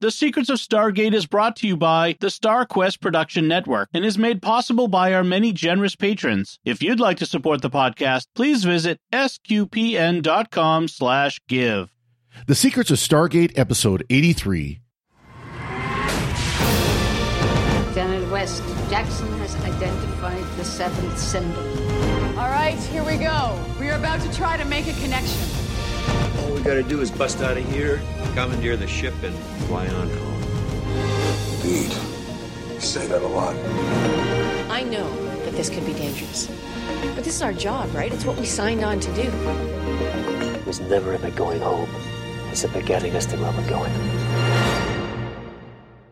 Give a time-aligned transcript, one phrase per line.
[0.00, 4.18] The Secrets of Stargate is brought to you by the StarQuest Production Network and is
[4.18, 6.58] made possible by our many generous patrons.
[6.64, 11.90] If you'd like to support the podcast, please visit sqpn.com slash give.
[12.46, 14.80] The Secrets of Stargate, Episode 83.
[17.94, 21.62] Janet West, Jackson has identified the seventh symbol.
[22.36, 23.58] All right, here we go.
[23.78, 25.63] We are about to try to make a connection.
[26.38, 28.00] All we gotta do is bust out of here,
[28.34, 29.34] commandeer the ship, and
[29.66, 30.42] fly on home.
[31.56, 31.92] Indeed.
[32.74, 33.54] You say that a lot.
[34.70, 35.08] I know
[35.44, 36.50] that this could be dangerous.
[37.14, 38.12] But this is our job, right?
[38.12, 39.22] It's what we signed on to do.
[39.22, 41.88] It was never about going home.
[42.50, 43.92] It's about getting us to where we're going.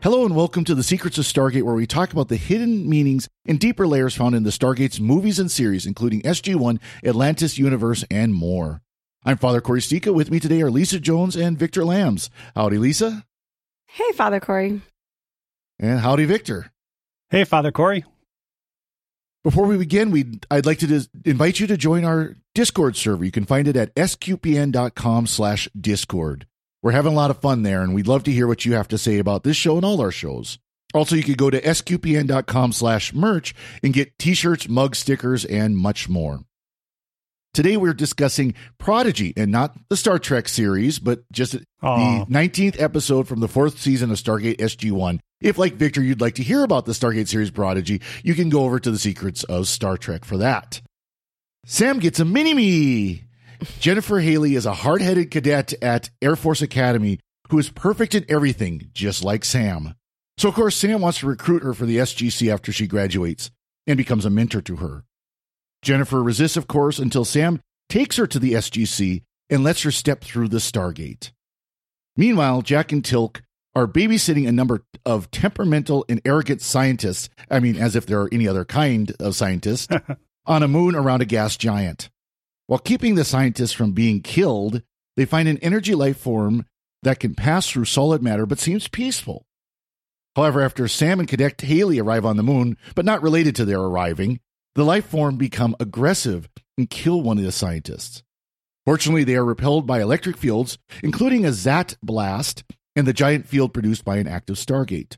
[0.03, 3.29] Hello and welcome to the Secrets of Stargate, where we talk about the hidden meanings
[3.47, 8.35] and deeper layers found in the Stargate's movies and series, including SG1, Atlantis Universe, and
[8.35, 8.83] more.
[9.25, 10.13] I'm Father Corey Sticha.
[10.13, 12.29] With me today are Lisa Jones and Victor Lams.
[12.57, 13.25] Howdy, Lisa.
[13.87, 14.81] Hey, Father Corey.
[15.79, 16.73] And howdy, Victor.
[17.31, 18.05] Hey, Father Corey.
[19.45, 23.25] Before we begin, we I'd like to dis- invite you to join our Discord server.
[23.25, 26.47] You can find it at sqpn.com slash discord.
[26.83, 28.89] We're having a lot of fun there, and we'd love to hear what you have
[28.89, 30.59] to say about this show and all our shows.
[30.95, 36.09] Also, you could go to sqpn.com slash merch and get t-shirts, mug stickers, and much
[36.09, 36.41] more.
[37.55, 42.25] Today we're discussing Prodigy and not the Star Trek series, but just Aw.
[42.25, 45.21] the 19th episode from the fourth season of Stargate SG-1.
[45.43, 48.65] If, like Victor, you'd like to hear about the Stargate series Prodigy, you can go
[48.65, 50.81] over to the Secrets of Star Trek for that.
[51.67, 53.25] Sam gets a mini-me.
[53.81, 57.19] Jennifer Haley is a hard-headed cadet at Air Force Academy
[57.51, 59.95] who is perfect in everything, just like Sam.
[60.39, 63.51] So, of course, Sam wants to recruit her for the SGC after she graduates
[63.87, 65.05] and becomes a mentor to her.
[65.83, 70.23] Jennifer resists, of course, until Sam takes her to the SGC and lets her step
[70.23, 71.33] through the Stargate.
[72.17, 73.43] Meanwhile, Jack and Teal'c
[73.75, 78.29] are babysitting a number of temperamental and arrogant scientists, I mean, as if there are
[78.33, 79.89] any other kind of scientists,
[80.47, 82.11] on a moon around a gas giant.
[82.67, 84.83] While keeping the scientists from being killed,
[85.17, 86.67] they find an energy life form
[87.03, 89.47] that can pass through solid matter but seems peaceful.
[90.37, 93.81] However, after Sam and Cadet Haley arrive on the moon, but not related to their
[93.81, 94.41] arriving,
[94.75, 98.23] the life form become aggressive and kill one of the scientists.
[98.85, 102.65] Fortunately, they are repelled by electric fields, including a Zat blast
[102.97, 105.17] and the giant field produced by an active Stargate.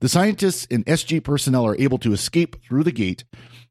[0.00, 3.24] The scientists and SG personnel are able to escape through the gate,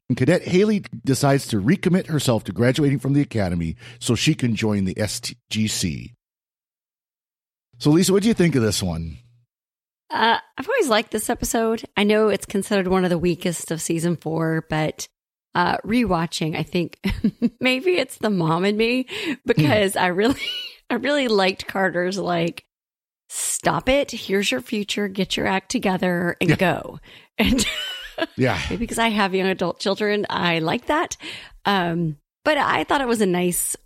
[0.08, 4.56] and Cadet Haley decides to recommit herself to graduating from the academy so she can
[4.56, 6.14] join the SGC.
[7.78, 9.18] So, Lisa, what do you think of this one?
[10.12, 11.84] Uh, I've always liked this episode.
[11.96, 15.08] I know it's considered one of the weakest of season four, but
[15.54, 16.98] uh, rewatching, I think
[17.60, 19.06] maybe it's the mom in me
[19.46, 20.40] because I really,
[20.90, 22.64] I really liked Carter's like,
[23.30, 24.10] stop it.
[24.10, 25.08] Here's your future.
[25.08, 26.56] Get your act together and Yeah.
[26.56, 27.00] go.
[27.38, 27.64] And
[28.36, 28.60] Yeah.
[28.68, 31.16] maybe because I have young adult children, I like that.
[31.64, 33.76] Um, but I thought it was a nice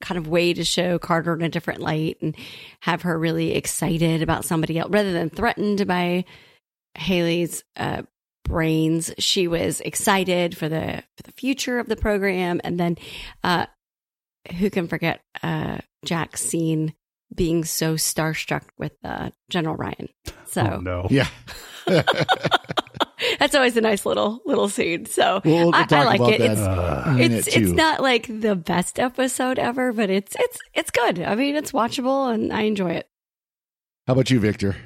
[0.00, 2.36] kind of way to show Carter in a different light and
[2.80, 6.24] have her really excited about somebody else rather than threatened by
[6.94, 8.02] Haley's uh,
[8.44, 9.12] brains.
[9.18, 12.96] She was excited for the for the future of the program, and then
[13.42, 13.66] uh,
[14.58, 16.94] who can forget uh, Jack's scene
[17.34, 20.08] being so starstruck with uh, General Ryan?
[20.46, 21.06] So Oh, no.
[21.10, 21.28] Yeah.
[23.38, 25.06] that's always a nice little little scene.
[25.06, 26.38] So We'll, we'll I, I like it.
[26.38, 27.60] that It's Uh, in a minute, it's too.
[27.60, 31.20] it's not like the best episode ever, but it's it's it's good.
[31.22, 33.08] I mean, it's watchable and I enjoy it.
[34.06, 34.76] How about you, Victor?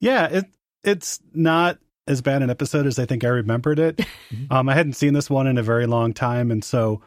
[0.00, 0.44] Yeah, it
[0.84, 4.00] it's not as bad an episode as I think I remembered it.
[4.50, 7.02] um, I hadn't seen this one in a very long time, and so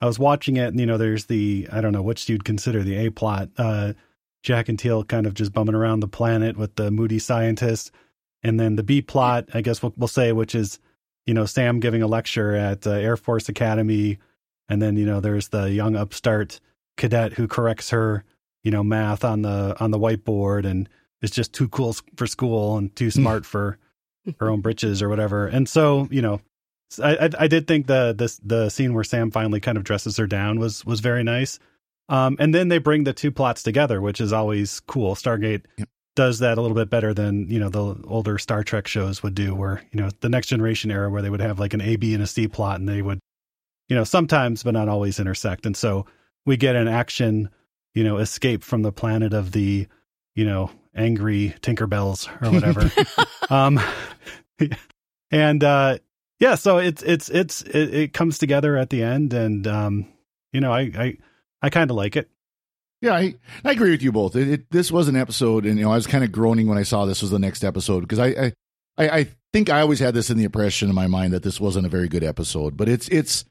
[0.00, 2.82] I was watching it, and you know, there's the I don't know which you'd consider
[2.82, 3.48] the A plot.
[3.56, 3.94] Uh,
[4.42, 7.92] Jack and Teal'c kind of just bumming around the planet with the moody scientist,
[8.42, 10.78] and then the B plot, I guess we'll, we'll say, which is
[11.26, 14.18] you know Sam giving a lecture at uh, Air Force Academy,
[14.68, 16.60] and then you know there's the young upstart
[16.96, 18.24] cadet who corrects her,
[18.62, 20.88] you know, math on the on the whiteboard and
[21.20, 23.78] is just too cool for school and too smart for
[24.38, 25.46] her own britches or whatever.
[25.46, 26.40] And so, you know,
[27.02, 30.16] I, I, I did think the this the scene where Sam finally kind of dresses
[30.16, 31.58] her down was was very nice.
[32.08, 35.14] Um, and then they bring the two plots together, which is always cool.
[35.14, 35.88] Stargate Yep.
[36.14, 39.34] Does that a little bit better than you know the older Star Trek shows would
[39.34, 41.96] do, where you know the Next Generation era, where they would have like an A,
[41.96, 43.18] B, and a C plot, and they would,
[43.88, 45.66] you know, sometimes but not always intersect.
[45.66, 46.06] And so
[46.44, 47.50] we get an action,
[47.94, 49.86] you know, escape from the planet of the,
[50.34, 52.90] you know, angry Tinkerbells or whatever.
[53.50, 53.80] um,
[55.30, 55.98] and uh,
[56.38, 60.08] yeah, so it's it's it's it, it comes together at the end, and um,
[60.52, 61.16] you know, I I
[61.62, 62.28] I kind of like it.
[63.02, 63.34] Yeah, I,
[63.64, 64.36] I agree with you both.
[64.36, 66.78] It, it, this was an episode, and you know, I was kind of groaning when
[66.78, 68.52] I saw this was the next episode because I, I,
[68.96, 71.60] I, I think I always had this in the impression in my mind that this
[71.60, 73.44] wasn't a very good episode, but it's it's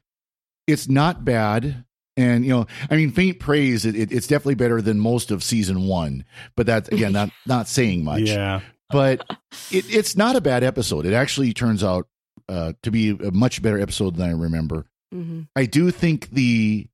[0.66, 1.84] it's not bad.
[2.16, 3.84] And you know, I mean, faint praise.
[3.84, 6.24] It, it, it's definitely better than most of season one,
[6.56, 8.22] but that's again not not saying much.
[8.22, 8.60] Yeah.
[8.88, 9.22] But
[9.70, 11.04] it, it's not a bad episode.
[11.04, 12.08] It actually turns out
[12.48, 14.86] uh, to be a much better episode than I remember.
[15.14, 15.42] Mm-hmm.
[15.56, 16.88] I do think the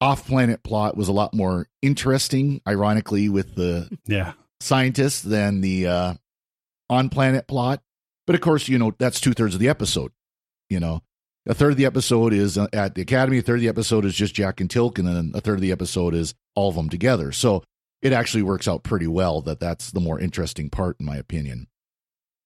[0.00, 4.32] off-planet plot was a lot more interesting, ironically, with the Yeah.
[4.60, 6.14] scientists than the uh,
[6.90, 7.82] on-planet plot.
[8.26, 10.12] But of course, you know that's two thirds of the episode.
[10.68, 11.02] You know,
[11.48, 13.38] a third of the episode is uh, at the academy.
[13.38, 15.60] A third of the episode is just Jack and Teal'c, and then a third of
[15.60, 17.30] the episode is all of them together.
[17.30, 17.62] So
[18.02, 19.40] it actually works out pretty well.
[19.42, 21.68] That that's the more interesting part, in my opinion.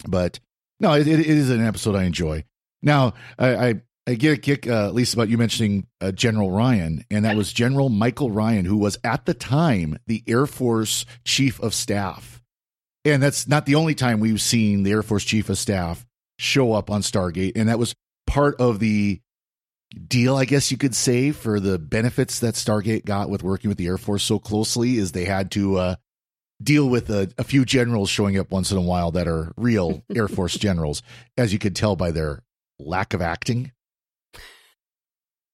[0.07, 0.39] But
[0.81, 2.45] no, it, it is an episode I enjoy.
[2.83, 3.75] Now, I, I,
[4.07, 7.37] I get a kick, uh, at least about you mentioning uh, General Ryan, and that
[7.37, 12.43] was General Michael Ryan, who was at the time the Air Force Chief of Staff.
[13.05, 16.07] And that's not the only time we've seen the Air Force Chief of Staff
[16.39, 17.95] show up on Stargate, and that was
[18.27, 19.21] part of the
[20.07, 23.79] deal, I guess you could say, for the benefits that Stargate got with working with
[23.79, 25.95] the Air Force so closely, is they had to uh,
[26.63, 30.05] deal with a, a few generals showing up once in a while that are real
[30.15, 31.03] Air Force generals,
[31.37, 32.43] as you could tell by their
[32.79, 33.73] lack of acting.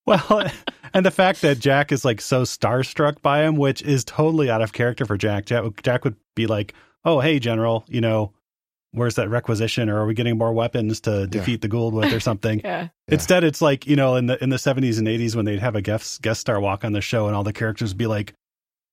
[0.07, 0.51] Well,
[0.95, 4.63] and the fact that Jack is like so starstruck by him, which is totally out
[4.63, 5.47] of character for Jack.
[5.47, 6.75] Jack, Jack would be like,
[7.05, 8.33] "Oh, hey, General, you know,
[8.93, 12.21] where's that requisition, or are we getting more weapons to defeat the Goa'uld with, or
[12.21, 12.89] something?" Yeah.
[13.09, 15.77] Instead, it's like you know, in the in the seventies and eighties when they'd have
[15.77, 18.33] a guest guest star walk on the show, and all the characters would be like,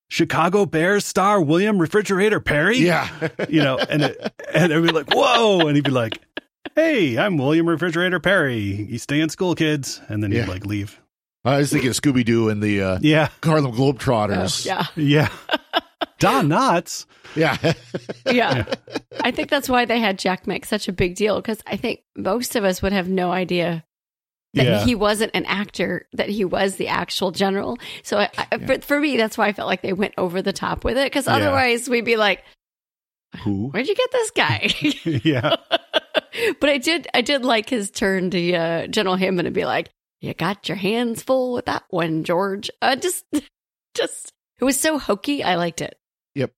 [0.09, 3.07] "Chicago Bears star William Refrigerator Perry," Yeah.
[3.49, 6.19] you know, and it, and it'd be like, "Whoa," and he'd be like.
[6.75, 8.57] Hey, I'm William Refrigerator Perry.
[8.57, 10.99] You stay in school, kids, and then he'd like leave.
[11.45, 14.65] I was thinking Scooby Doo and the uh, Yeah, Harlem Globetrotters.
[14.65, 14.85] Yeah.
[14.95, 15.29] yeah.
[16.19, 17.05] Don Knotts.
[17.35, 17.57] Yeah.
[18.25, 18.63] Yeah.
[19.21, 22.01] I think that's why they had Jack make such a big deal because I think
[22.15, 23.83] most of us would have no idea
[24.53, 24.85] that Yeah.
[24.85, 27.77] he wasn't an actor, that he was the actual general.
[28.03, 30.53] So I, I, for, for me, that's why I felt like they went over the
[30.53, 31.35] top with it because Yeah.
[31.35, 32.41] otherwise we'd be like,
[33.43, 33.69] Who?
[33.69, 34.69] where'd you get this guy?
[35.29, 35.55] yeah.
[36.61, 39.89] but I did, I did like his turn to uh, General Hammond and be like,
[40.23, 42.71] you got your hands full with that one, George.
[42.81, 43.25] Uh, just,
[43.93, 45.43] just, it was so hokey.
[45.43, 45.97] I liked it.
[46.35, 46.51] Yep.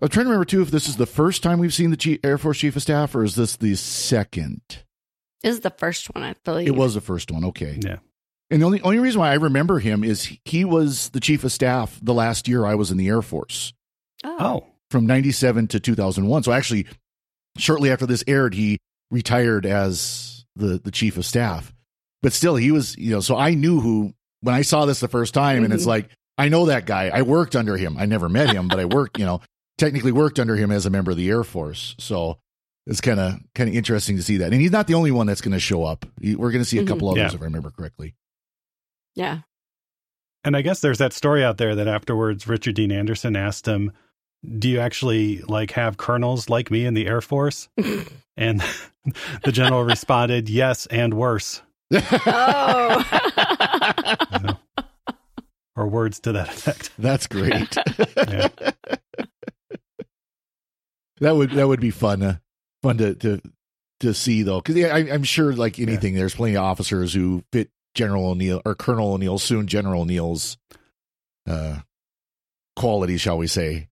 [0.00, 2.20] I'm trying to remember too if this is the first time we've seen the Chief,
[2.22, 4.60] Air Force Chief of Staff, or is this the second?
[5.42, 6.68] This is the first one, I believe.
[6.68, 7.44] It was the first one.
[7.46, 7.78] Okay.
[7.82, 7.96] Yeah.
[8.50, 11.42] And the only only reason why I remember him is he, he was the Chief
[11.42, 13.72] of Staff the last year I was in the Air Force
[14.22, 16.44] Oh, from '97 to 2001.
[16.44, 16.86] So actually,
[17.58, 18.78] shortly after this aired, he
[19.10, 21.74] retired as the the Chief of Staff.
[22.24, 23.20] But still, he was you know.
[23.20, 25.88] So I knew who when I saw this the first time, and it's Mhm.
[25.88, 27.10] like I know that guy.
[27.14, 27.96] I worked under him.
[27.96, 29.40] I never met him, but I worked you know
[29.78, 31.94] technically worked under him as a member of the Air Force.
[31.98, 32.38] So
[32.86, 34.52] it's kind of kind of interesting to see that.
[34.52, 36.04] And he's not the only one that's going to show up.
[36.20, 36.88] We're going to see a Mhm.
[36.88, 37.36] couple others Yeah.
[37.36, 38.14] if I remember correctly.
[39.14, 39.40] Yeah.
[40.46, 43.92] and I guess there's that story out there that afterwards Richard Dean Anderson asked him,
[44.58, 47.68] "Do you actually like have colonels like me in the Air Force?"
[48.36, 48.62] and
[49.44, 53.04] the general responded, "Yes, and worse," Oh.
[55.76, 56.90] or words to that effect.
[56.98, 57.76] That's great.
[58.16, 58.48] Yeah.
[61.20, 62.22] that would that would be fun.
[62.22, 62.36] Uh,
[62.82, 63.40] fun to to
[64.00, 67.44] to see though, because yeah, I, I'm sure like anything, there's plenty of officers who
[67.52, 70.56] fit General O'Neill or Colonel O'Neill, soon General O'Neill's
[71.48, 71.78] uh,
[72.76, 73.88] qualities, shall we say?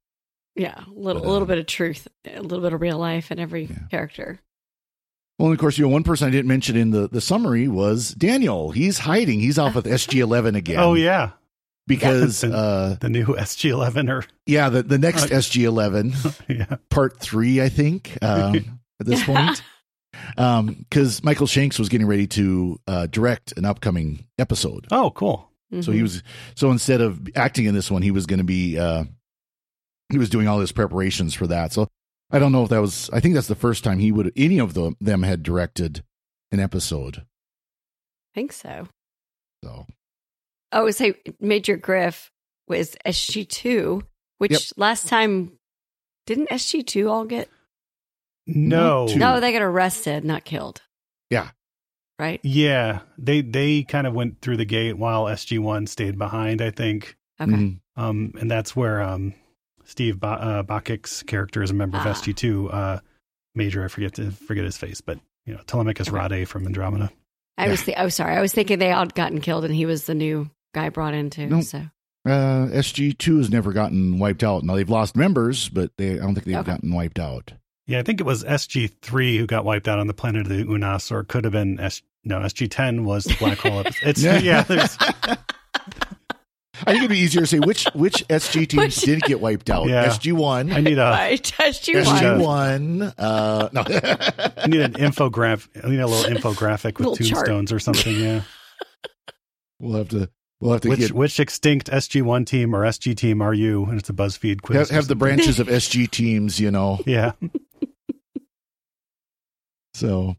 [0.56, 0.82] yeah.
[0.86, 3.30] A little, But, a little um, bit of truth, a little bit of real life
[3.30, 3.76] in every Yeah.
[3.90, 4.40] character.
[5.38, 7.66] Well, and of course, you know, one person I didn't mention in the the summary
[7.68, 8.70] was Daniel.
[8.70, 9.40] He's hiding.
[9.40, 10.78] He's off with SG11 again.
[10.78, 11.30] Oh yeah,
[11.86, 12.50] because Yeah.
[12.50, 16.40] uh, the new SG11 or yeah, the the next Uh, SG11.
[16.48, 19.62] yeah, part three, I think, um, at this point.
[20.36, 24.86] Because Michael Shanks was getting ready to uh, direct an upcoming episode.
[24.90, 25.48] oh cool.
[25.80, 26.22] So he was
[26.54, 29.04] so instead of acting in this one, he was going to be uh,
[30.10, 31.72] he was doing all his preparations for that.
[31.72, 31.88] So
[32.32, 33.10] I don't know if that was.
[33.12, 36.02] I think that's the first time he would any of the, them had directed
[36.50, 37.18] an episode.
[37.18, 38.88] I think so.
[39.62, 39.86] So
[40.72, 42.30] Oh, say Major Griff
[42.66, 44.02] was SG two,
[44.38, 44.60] which Yep.
[44.76, 45.52] last time
[46.26, 47.48] didn't SG two all get?
[48.46, 49.18] No, Two.
[49.18, 50.82] No, they got arrested, not killed.
[51.30, 51.50] Yeah.
[52.18, 52.40] Right.
[52.44, 56.62] yeah, they they kind of went through the gate while SG1 stayed behind.
[56.62, 57.16] I think.
[57.40, 57.50] Okay.
[57.50, 57.80] mhm.
[57.96, 59.34] Um, and that's where um,
[59.92, 62.12] Steve ba- uh, Bacic's character is a member of Ah.
[62.14, 62.72] SG2.
[62.72, 63.00] Uh,
[63.54, 66.16] Major, I forget to forget his face, but you know, Telemachus Okay.
[66.16, 67.10] Rhade from Andromeda.
[67.58, 67.82] I was.
[67.84, 68.34] Th- oh, sorry.
[68.34, 71.28] I was thinking they all gotten killed, and he was the new guy brought in
[71.28, 71.46] too.
[71.46, 71.64] Nope.
[71.64, 71.82] So
[72.24, 74.62] Uh, SG two has never gotten wiped out.
[74.64, 76.70] Now they've lost members, but they I don't think they've Okay.
[76.72, 77.52] gotten wiped out.
[77.86, 80.64] Yeah, I think it was SG3 who got wiped out on the planet of the
[80.64, 82.00] Unas, or it could have been S.
[82.24, 83.80] No, SG10 was the black hole.
[83.80, 84.08] episode.
[84.08, 84.62] It's yeah.
[84.62, 84.96] there's,
[86.74, 89.68] I think it'd be easier to say which which SG teams Which- did get wiped
[89.70, 89.88] out.
[89.88, 90.06] Yeah.
[90.06, 92.98] SG one, I need a Right, test you SG one.
[93.00, 93.12] one.
[93.18, 95.68] Uh, no, I need an infograph.
[95.84, 97.46] I need a little infographic with Little chart.
[97.46, 98.16] tombstones or something.
[98.18, 98.42] Yeah.
[99.80, 103.42] we'll have to we'll have to Which get which extinct SG1 team or SG team
[103.42, 103.84] are you?
[103.84, 104.78] And it's a BuzzFeed quiz.
[104.78, 106.58] have, have the branches of SG teams.
[106.58, 107.32] You know, Yeah.
[109.94, 110.36] So,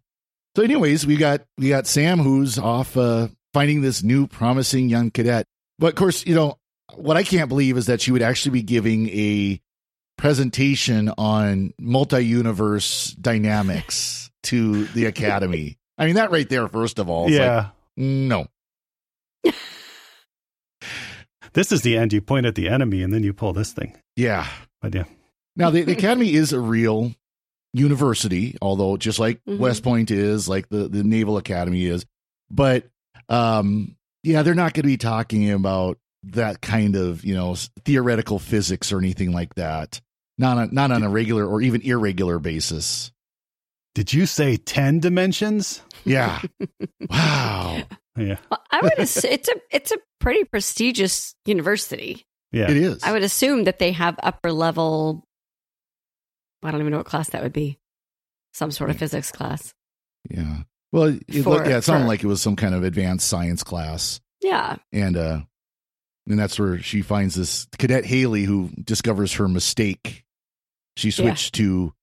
[0.55, 5.11] so anyways, we got we got Sam who's off uh, finding this new promising young
[5.11, 5.45] cadet.
[5.83, 6.57] But of course, you know
[6.95, 9.59] what I can't believe is that she would actually be giving a
[10.17, 15.77] presentation on multi-universe dynamics to the academy.
[15.97, 17.67] I mean, that right there, first of all, is like, yeah.
[17.97, 18.47] no,
[21.51, 22.13] this is the end.
[22.13, 23.93] You point at the enemy and then you pull this thing.
[24.15, 24.47] yeah.
[24.81, 25.03] But yeah.
[25.57, 27.13] Now, the, the academy is a real
[27.73, 29.57] university, although just like Mhm.
[29.57, 32.05] West Point is, like the, the Naval Academy is.
[32.49, 32.87] But
[33.27, 38.39] um, yeah, they're not going to be talking about that kind of you know theoretical
[38.39, 40.01] physics or anything like that.
[40.37, 43.11] Not on, not on a regular or even irregular basis.
[43.93, 45.83] Did you say 10 dimensions?
[46.03, 46.41] Yeah.
[47.09, 47.83] wow.
[48.17, 48.37] Yeah.
[48.49, 52.25] Well, I would assume it's a it's a pretty prestigious university.
[52.51, 52.69] Yeah.
[52.69, 53.03] It is.
[53.03, 55.27] I would assume that they have upper level.
[56.63, 57.79] I don't even know what class that would be.
[58.53, 59.73] Some sort of physics class.
[60.29, 60.63] Yeah.
[60.93, 63.63] Well, it, For- yeah, it sounded for- like it was some kind of advanced science
[63.63, 64.21] class.
[64.41, 64.77] Yeah.
[64.93, 65.39] and uh
[66.27, 70.23] and that's where she finds this cadet Haley who discovers her mistake.
[70.95, 71.13] She Yeah.
[71.15, 71.93] switched to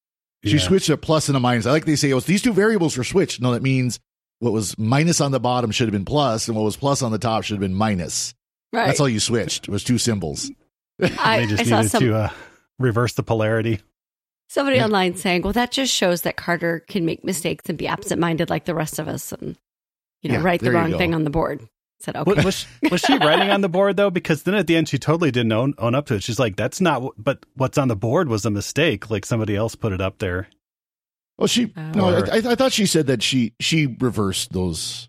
[0.45, 0.59] she Yeah.
[0.59, 1.65] switched a plus and a minus.
[1.67, 3.41] I like they say, oh, these two variables were switched.
[3.41, 4.01] No, that means
[4.41, 7.13] what was minus on the bottom should have been plus, and what was plus on
[7.13, 8.35] the top should have been minus.
[8.73, 8.87] Right.
[8.87, 10.51] That's all you switched was two symbols.
[11.03, 12.31] I, they just I needed some, to uh,
[12.79, 13.81] reverse the polarity.
[14.51, 14.85] Somebody Yeah.
[14.85, 18.65] online saying, "Well, that just shows that Carter can make mistakes and be absent-minded like
[18.65, 19.57] the rest of us, and
[20.23, 21.67] you know, Yeah, write the wrong thing on the board." I
[22.05, 24.11] said, "Okay." Was, was, she, was she writing on the board though?
[24.11, 26.23] Because then at the end, she totally didn't own, own up to it.
[26.23, 29.09] She's like, "That's not." what- But what's on the board was a mistake.
[29.11, 30.49] Like somebody else put it up there.
[31.39, 31.91] Oh, she Oh.
[31.93, 35.09] no, I, I thought she said that she she reversed those.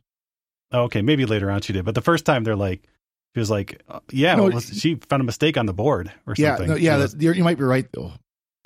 [0.72, 1.84] Oh, okay, maybe later on she did.
[1.84, 2.84] But the first time, they're like,
[3.36, 6.10] she was like, uh, "Yeah, No, it was, she found a mistake on the board
[6.26, 8.14] or Yeah, something." no, yeah, was- you might be right though,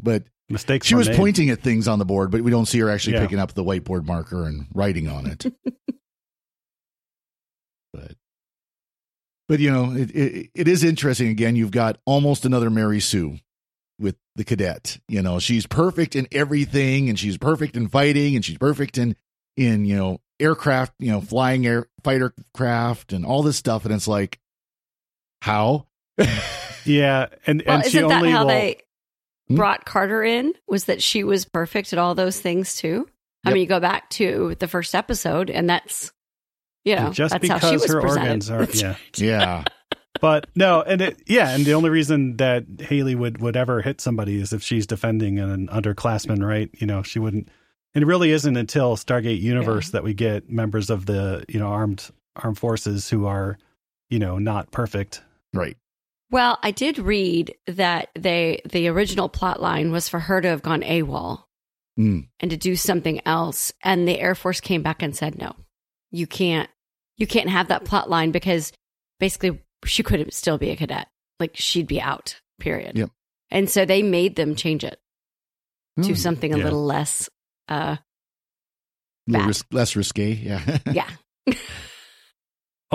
[0.03, 0.87] but mistakes.
[0.87, 1.17] she were was made.
[1.17, 3.21] pointing at things on the board, but we don't see her actually Yeah.
[3.21, 5.45] picking up the whiteboard marker and writing on it.
[7.93, 8.15] but
[9.47, 11.27] but you know, it, it it is interesting.
[11.29, 13.37] Again, you've got almost another Mary Sue
[13.99, 14.97] with the cadet.
[15.07, 19.15] You know, she's perfect in everything, and she's perfect in fighting, and she's perfect in
[19.55, 23.85] in you know aircraft, you know, flying air fighter craft, and all this stuff.
[23.85, 24.39] And it's like,
[25.41, 25.87] how?
[26.87, 28.49] Yeah, and well, and she isn't that only how will.
[28.49, 28.77] they
[29.47, 29.55] Hmm?
[29.55, 30.53] brought Carter in?
[30.67, 33.07] Was that she was perfect at all those things too?
[33.45, 36.11] I mean, you go back to the first episode, and that's
[36.83, 38.49] you know just that's how she because was her presented.
[38.49, 39.63] organs are yeah yeah,
[40.21, 43.99] but no and it yeah and the only reason that haley would would ever hit
[44.01, 47.49] somebody is if she's defending an underclassman right you know she wouldn't
[47.93, 51.67] and it really isn't until stargate universe that we get members of the you know
[51.67, 53.57] armed armed forces who are
[54.09, 55.21] you know not perfect
[55.53, 55.77] right.
[56.31, 60.61] Well, I did read that they the original plot line was for her to have
[60.61, 61.43] gone AWOL
[61.97, 62.27] Mm.
[62.41, 65.55] and to do something else, and the Air Force came back and said, "No,
[66.11, 66.69] you can't.
[67.17, 68.73] You can't have that plot line because
[69.19, 71.07] basically she couldn't still be a cadet.
[71.39, 72.41] Like she'd be out.
[72.59, 72.97] Period.
[72.97, 73.11] Yep.
[73.51, 74.99] And so they made them change it
[76.01, 76.13] to Hmm.
[76.15, 76.63] something a Yeah.
[76.65, 77.29] little less.
[77.69, 77.95] uh
[79.27, 80.33] little ris- less risque.
[80.33, 80.77] Yeah.
[80.91, 81.09] Yeah.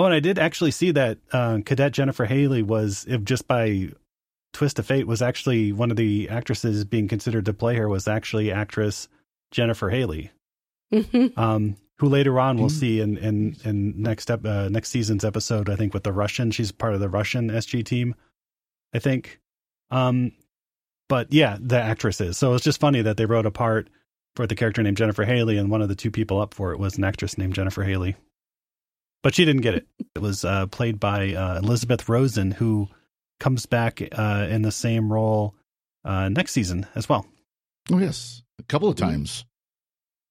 [0.01, 3.89] oh and i did actually see that uh, cadet jennifer haley was if just by
[4.53, 8.07] twist of fate was actually one of the actresses being considered to play her was
[8.07, 9.07] actually actress
[9.51, 10.31] jennifer haley
[10.93, 11.37] Mhm.
[11.37, 12.79] um, who later on we'll Mm.
[12.79, 15.69] see in in, in next ep- uh, next season's episode.
[15.69, 18.15] I think with the Russian, she's part of the Russian SG team.
[18.93, 19.39] I think,
[19.91, 20.31] um,
[21.07, 22.37] but yeah, the actress is.
[22.37, 23.87] So it's just funny that they wrote a part
[24.35, 26.79] for the character named Jennifer Haley, and one of the two people up for it
[26.79, 28.15] was an actress named Jennifer Haley.
[29.23, 29.87] But she didn't get it.
[30.15, 32.89] It was uh, played by uh, Elizabeth Rosen, who
[33.39, 35.55] comes back uh, in the same role
[36.03, 37.25] uh, next season as well.
[37.91, 39.45] Oh yes, a couple of times.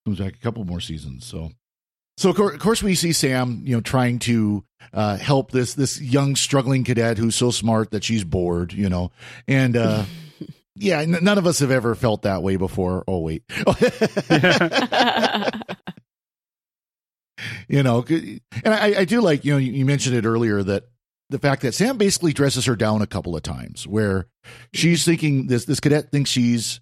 [0.06, 1.26] Comes back a couple more seasons.
[1.26, 1.50] So,
[2.16, 5.75] so of course, of course we see Sam, you know, trying to uh, help this
[5.75, 9.12] this young struggling cadet who's so smart that she's bored, you know,
[9.47, 10.04] and uh,
[10.75, 13.04] yeah, n- none of us have ever felt that way before.
[13.06, 13.42] Oh wait,
[17.70, 18.40] you know, and
[18.74, 20.88] I, I do like you know you mentioned it earlier that
[21.28, 24.26] the fact that Sam basically dresses her down a couple of times, where
[24.74, 26.80] she's thinking this this cadet thinks she's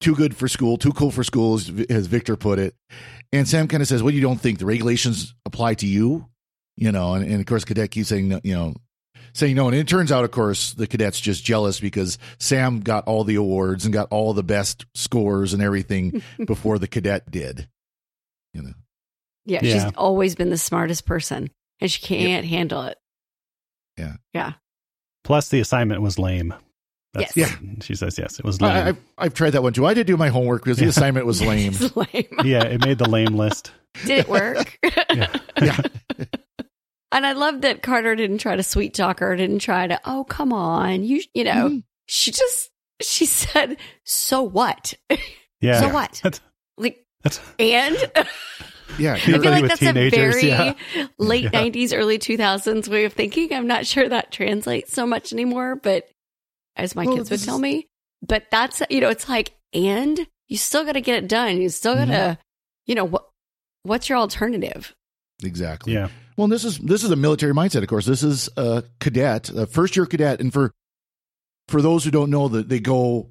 [0.00, 2.74] too good for school, too cool for school, as, as Victor put it,
[3.32, 6.26] and Sam kind of says, "Well, you don't think the regulations apply to you?"
[6.76, 8.74] You know, and, and of course, cadet keeps saying, you know,
[9.34, 13.06] saying no, and it turns out, of course, the cadet's just jealous because Sam got
[13.06, 17.68] all the awards and got all the best scores and everything before the cadet did.
[18.52, 18.72] You know.
[19.46, 19.84] Yeah, Yeah.
[19.84, 22.98] she's always been the smartest person and she can't handle it.
[23.98, 24.14] Yeah.
[24.32, 24.52] Yeah.
[25.22, 26.54] Plus, the assignment was lame.
[27.14, 27.56] That's, Yes.
[27.82, 28.38] She says yes.
[28.38, 28.72] It was lame.
[28.72, 29.86] I, I've, I've tried that one too.
[29.86, 31.72] I did do my homework because the assignment was lame.
[31.78, 32.26] It's lame.
[32.44, 33.70] yeah, it made the lame list.
[34.04, 34.76] Did it work?
[34.82, 35.36] yeah.
[35.62, 35.80] yeah.
[37.12, 40.24] And I love that Carter didn't try to sweet talk her, didn't try to, oh,
[40.24, 41.04] come on.
[41.04, 41.82] You, you know, Mhm.
[42.06, 42.70] she just,
[43.00, 44.94] she said, so what?
[45.60, 45.80] Yeah.
[45.80, 46.20] So what?
[46.24, 46.40] That's,
[46.76, 47.96] Like, that's, and
[48.98, 49.14] Yeah.
[49.14, 50.74] I feel like that's teenagers, a very yeah.
[51.18, 51.50] late Yeah.
[51.50, 53.52] 90s, early 2000s way of thinking.
[53.52, 56.08] I'm not sure that translates so much anymore, but
[56.76, 57.86] as my Well, kids would tell me,
[58.26, 61.60] but that's, you know, it's like, and you still got to get it done.
[61.60, 62.40] You still got to, Mm-hmm.
[62.86, 63.28] you know, what,
[63.82, 64.94] what's your alternative?
[65.42, 65.92] Exactly.
[65.94, 66.08] yeah.
[66.36, 68.06] Well, this is this is a military mindset, of course.
[68.06, 70.72] This is a cadet, a first year cadet, and for
[71.68, 73.30] for those who don't know, that they go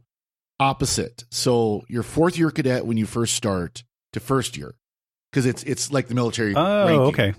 [0.60, 1.25] opposite.
[1.31, 3.83] So your fourth year cadet when you first start
[4.13, 4.75] to first year,
[5.34, 6.54] because it's it's like the military.
[6.56, 7.08] Oh, ranking.
[7.08, 7.34] okay.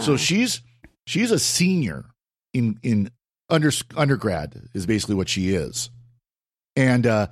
[0.00, 0.16] So Oh.
[0.16, 0.62] she's
[1.06, 2.04] she's a senior
[2.54, 3.10] in in
[3.50, 5.90] under undergrad is basically what she is,
[6.76, 7.26] and uh,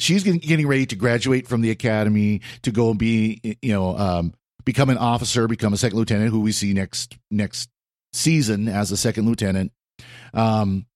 [0.00, 3.96] she's getting, getting ready to graduate from the academy to go and be you know
[3.96, 7.70] um, become an officer, become a second lieutenant, who we see next next
[8.12, 9.70] season as a second lieutenant.
[10.34, 10.86] Um,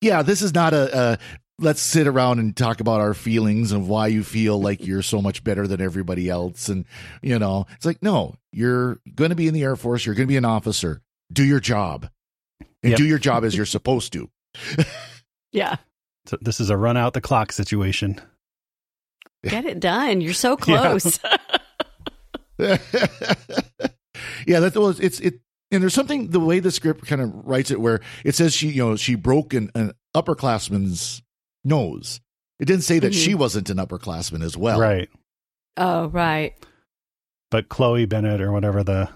[0.00, 1.18] yeah, this is not a, a
[1.58, 5.22] let's sit around and talk about our feelings of why you feel like you're so
[5.22, 6.84] much better than everybody else, and
[7.22, 10.26] you know, it's like no, you're going to be in the Air Force, you're going
[10.26, 11.00] to be an officer,
[11.32, 12.08] do your job,
[12.82, 12.98] and Yep.
[12.98, 14.30] do your job as you're supposed to.
[15.52, 15.76] yeah,
[16.26, 18.20] So this is a run out the clock situation.
[19.42, 20.20] get it done.
[20.20, 20.98] You're so Yeah.
[20.98, 21.18] close.
[24.46, 25.40] yeah, that was it's it.
[25.72, 28.68] And there's something the way the script kind of writes it where it says she
[28.68, 31.22] you know she broke an, an upperclassman's
[31.66, 32.20] nose.
[32.58, 33.24] It didn't say that Mhm.
[33.24, 34.80] she wasn't an upperclassman as well.
[34.80, 35.08] Right.
[35.76, 36.54] oh, right.
[37.50, 39.08] But Chloe Bennett or whatever the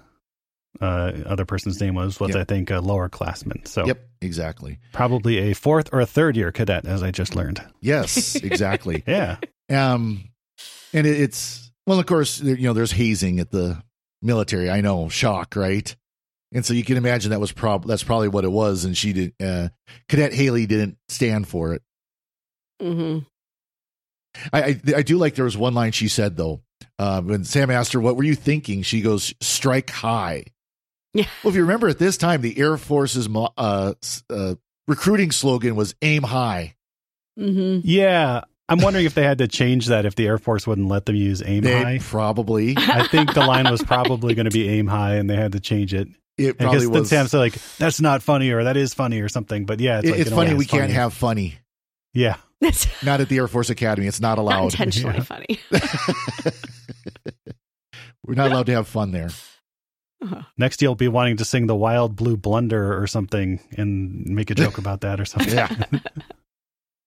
[0.80, 2.38] uh, other person's name was, was Yep.
[2.38, 3.64] I think a lower classman.
[3.66, 4.08] So Yep.
[4.20, 4.78] Exactly.
[4.92, 7.60] probably a fourth or a third year cadet, as I just learned.
[7.80, 8.36] Yes.
[8.42, 9.02] Exactly.
[9.06, 9.38] Yeah.
[9.70, 10.24] um,
[10.92, 13.82] and it, it's well, of course, you know, there's hazing at the
[14.22, 14.70] military.
[14.70, 15.94] I know, shock, right?
[16.52, 18.84] And so you can imagine that was prob that's probably what it was.
[18.84, 19.32] And she did.
[19.42, 19.68] Uh,
[20.08, 21.82] Cadet Haley didn't stand for it.
[22.80, 23.18] Hmm
[24.52, 26.60] I, I I do like there was one line she said though.
[26.98, 30.44] Uh, when Sam asked her, "What were you thinking?" She goes, "Strike high."
[31.14, 31.24] Yeah.
[31.42, 33.94] Well, if you remember, at this time, the Air Force's uh,
[34.30, 34.54] uh,
[34.86, 36.74] recruiting slogan was "Aim high."
[37.36, 38.42] hmm Yeah.
[38.68, 41.16] I'm wondering if they had to change that if the Air Force wouldn't let them
[41.16, 41.98] use aim They high.
[42.00, 45.52] probably I think the line was probably going to be aim high and they had
[45.52, 46.06] to change it.
[46.38, 47.08] it I probably guess then was.
[47.08, 49.64] Sam's like, that's not funny or that is funny or something.
[49.64, 50.92] But yeah, it's, It- like, it's it only funny has we can't funny.
[50.92, 51.54] have funny.
[52.14, 52.36] Yeah.
[52.60, 54.06] That's Not at the Air Force Academy.
[54.06, 54.64] It's not not allowed.
[54.72, 55.22] intentionally Yeah.
[55.22, 55.60] funny.
[58.26, 59.30] We're not allowed to have fun there.
[60.58, 64.54] Next, you'll be wanting to sing the Wild Blue Blunder or something and make a
[64.54, 65.54] joke about that or something.
[65.54, 65.74] Yeah.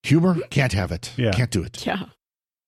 [0.03, 1.13] Humor can't have it.
[1.15, 1.31] Yeah.
[1.31, 1.85] Can't do it.
[1.85, 2.05] yeah.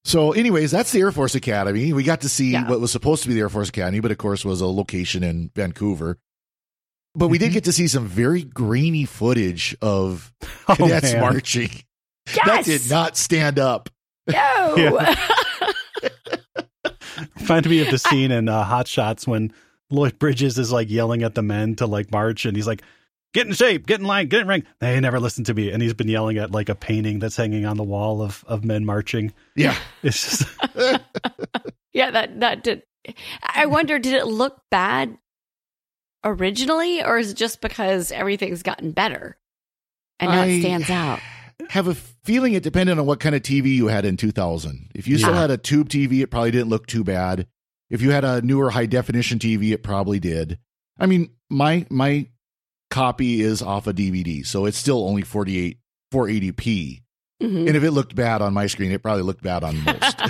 [0.06, 1.92] So, anyways, that's the Air Force Academy.
[1.92, 2.70] We got to see Yeah.
[2.70, 5.24] what was supposed to be the Air Force Academy, but of course was a location
[5.24, 6.20] in Vancouver.
[7.16, 7.54] But we did Mhm.
[7.54, 10.32] get to see some very grainy footage of
[10.68, 11.22] Oh, cadets man.
[11.22, 11.72] marching.
[12.46, 13.90] That did not stand up.
[14.28, 14.76] No.
[17.42, 19.54] Reminded me of the scene in uh, Hot Shots when
[19.90, 22.82] Lloyd Bridges is like yelling at the men to like march and he's like,
[23.34, 24.66] get in shape, get in line, get in rank.
[24.80, 25.72] They never listen to me.
[25.72, 28.66] And he's been yelling at like a painting that's hanging on the wall of, of
[28.66, 29.34] men marching.
[29.56, 29.76] Yeah.
[30.04, 30.58] It's just,
[31.94, 32.84] yeah, that that did.
[33.44, 35.18] I wonder, did it look bad
[36.24, 39.38] originally, or is it just because everything's gotten better
[40.20, 41.20] and now I- it stands out?
[41.70, 44.92] Have a feeling it depended on what kind of TV you had in 2000.
[44.96, 47.48] If you still had a tube TV, it probably didn't look too bad.
[47.90, 50.58] If you had a newer high definition TV, it probably did.
[51.00, 52.28] I mean, my my
[52.92, 55.80] copy is off a DVD, so it's still only 48
[56.14, 57.02] 480p.
[57.44, 57.68] Mhm.
[57.68, 60.22] And if it looked bad on my screen, it probably looked bad on most.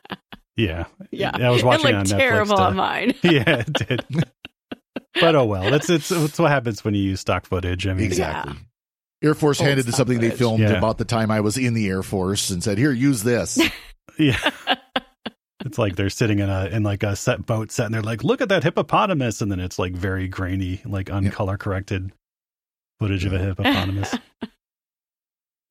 [0.56, 0.84] yeah.
[1.10, 2.18] yeah, I was watching it on looked Netflix.
[2.18, 3.14] terrible to- on mine.
[3.22, 4.04] yeah, it did.
[5.20, 7.86] but oh well, that's it's, it's what happens when you use stock footage.
[7.86, 8.54] I mean, exactly.
[9.24, 10.72] Air Force Old handed to stock something they filmed Yeah.
[10.72, 13.58] about the time I was in the Air Force and said, "Here, use this."
[14.18, 14.38] Yeah.
[15.64, 18.22] It's like they're sitting in a in like a set boat set and they're like,
[18.22, 22.12] look at that hippopotamus, and then it's like very grainy, like uncolor corrected
[23.00, 24.14] footage of a hippopotamus.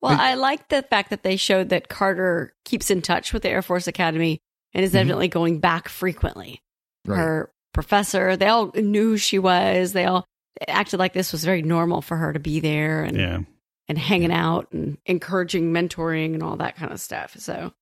[0.02, 3.50] Well, I like the fact that they showed that Carter keeps in touch with the
[3.50, 4.40] Air Force Academy
[4.74, 4.96] and is Mhm.
[5.00, 6.60] evidently going back frequently.
[7.06, 7.16] Right.
[7.16, 9.92] Her professor, they all knew who she was.
[9.92, 10.26] They all
[10.68, 13.38] acted like this was very normal for her to be there and yeah.
[13.88, 17.34] and hanging out and encouraging mentoring and all that kind of stuff.
[17.38, 17.72] So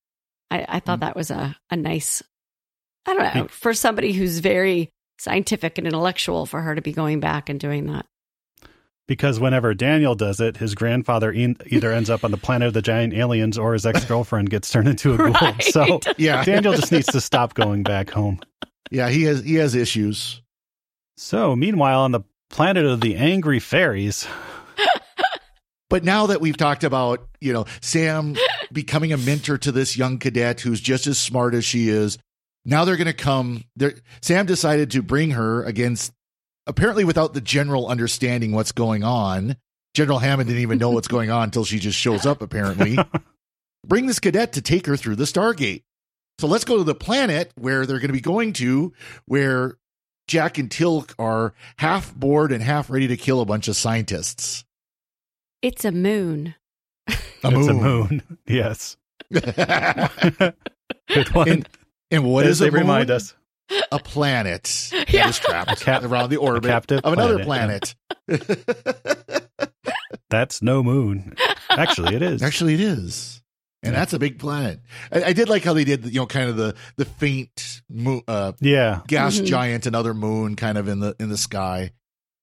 [0.51, 1.03] I, I thought mm.
[1.03, 2.23] that was a, a nice,
[3.07, 7.21] I don't know, for somebody who's very scientific and intellectual for her to be going
[7.21, 8.07] back and doing that.
[9.09, 12.75] Because whenever Daniel does it, his grandfather e- either ends up on the planet of
[12.75, 15.31] the giant aliens or his ex girlfriend gets turned into a ghoul.
[15.31, 15.63] Right.
[15.63, 16.45] So Yeah.
[16.45, 18.41] Daniel just needs to stop going back home.
[18.91, 20.43] Yeah, he has he has issues.
[21.17, 22.21] So meanwhile, on the
[22.53, 24.29] planet of the angry fairies,
[25.93, 28.35] But now that we've talked about, you know, Sam
[28.73, 32.17] becoming a mentor to this young cadet who's just as smart as she is,
[32.65, 33.65] now they're going to come.
[34.23, 36.15] Sam decided to bring her against,
[36.67, 39.59] apparently without the general understanding what's going on.
[39.93, 42.97] General Hammond didn't even know what's going on until she just shows up, apparently.
[43.87, 45.83] bring this cadet to take her through the Stargate.
[46.38, 48.95] So let's go to the planet where they're going to be going to,
[49.27, 49.77] where
[50.33, 54.64] Jack and Teal'c are half bored and half ready to kill a bunch of scientists.
[55.61, 56.55] It's a moon.
[57.07, 57.14] A
[57.45, 58.23] it's a moon.
[58.47, 58.97] Yes.
[59.31, 59.45] Good
[61.35, 61.49] one.
[61.51, 61.68] and,
[62.11, 62.81] and what As is they a moon?
[62.81, 63.35] remind us?
[63.92, 65.29] A planet that Yeah.
[65.29, 67.95] is trapped cap- around the orbit captive of another planet,
[68.27, 69.51] planet.
[70.31, 71.37] That's no moon.
[71.68, 72.42] Actually, it is.
[72.42, 73.41] Actually, it is,
[73.83, 73.99] and Yeah.
[74.01, 74.81] that's a big planet.
[75.11, 78.23] I, I did like how they did, you know, kind of the the faint moon,
[78.29, 79.01] uh, yeah.
[79.07, 79.47] gas Mhm.
[79.47, 81.92] giant, another moon, kind of in the in the sky.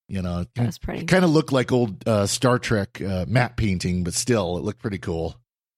[0.07, 1.05] You know, That was pretty.
[1.05, 4.81] kind of looked like old uh, Star Trek uh, map painting, but still, it looked
[4.81, 5.35] pretty cool.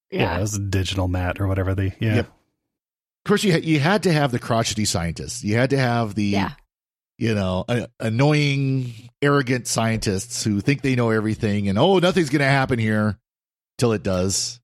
[0.10, 0.22] Yeah.
[0.22, 0.38] Yeah.
[0.38, 1.94] it was a digital mat or whatever they.
[2.00, 2.16] Yeah.
[2.16, 2.26] Yep.
[2.28, 5.44] Of course, you had, you had to have the crotchety scientists.
[5.44, 6.52] You had to have the Yeah.
[7.18, 12.40] you know a, annoying, arrogant scientists who think they know everything, and oh, nothing's going
[12.40, 13.18] to happen here
[13.78, 14.61] till it does.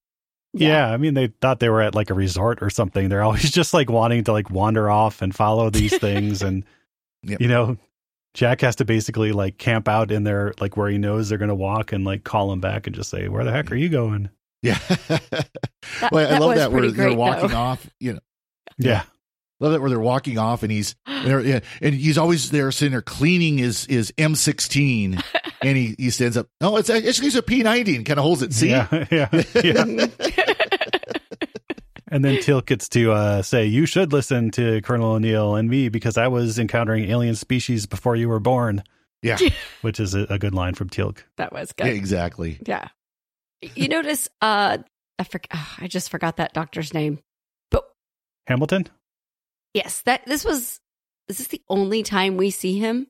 [0.60, 3.10] Yeah, I mean, they thought they were at like a resort or something.
[3.10, 6.64] They're always just like wanting to like wander off and follow these things, and
[7.24, 7.42] Yep.
[7.42, 7.78] you know,
[8.34, 11.50] Jack has to basically like camp out in there, like where he knows they're going
[11.50, 13.90] to walk, and like call him back and just say, "Where the heck are you
[13.90, 14.30] going?"
[14.62, 14.78] Yeah.
[16.02, 17.56] That- well, I that love that where pretty they're walking though.
[17.58, 17.90] off.
[18.00, 18.20] You know,
[18.78, 19.04] Yeah,
[19.62, 22.92] love that where they're walking off, and he's and, yeah, and he's always there sitting
[22.92, 25.24] there cleaning his his M sixteen,
[25.62, 26.48] and he he stands up.
[26.62, 28.54] No, it's actually it's a P ninety, and kind of holds it.
[28.54, 29.30] See, yeah, yeah,
[29.64, 30.08] yeah.
[32.10, 35.90] And then Teal'c gets to uh, say, "You should listen to Colonel O'Neill and me
[35.90, 38.84] because I was encountering alien species before you were born."
[39.24, 39.38] Yeah.
[39.82, 41.18] which is a, a good line from Teal'c.
[41.38, 41.96] That was Yeah, good.
[41.96, 42.60] exactly.
[42.66, 42.88] Yeah.
[43.76, 44.78] You notice, uh,
[45.18, 47.18] I, for, oh, I just forgot that doctor's name.
[47.72, 47.84] But
[48.46, 48.88] Hamilton.
[49.74, 50.80] yes, that this was,
[51.28, 53.08] is this the only time we see him?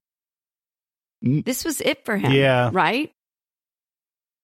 [1.26, 1.44] Mm.
[1.44, 2.32] This was it for him.
[2.32, 2.70] Yeah.
[2.72, 3.12] Right?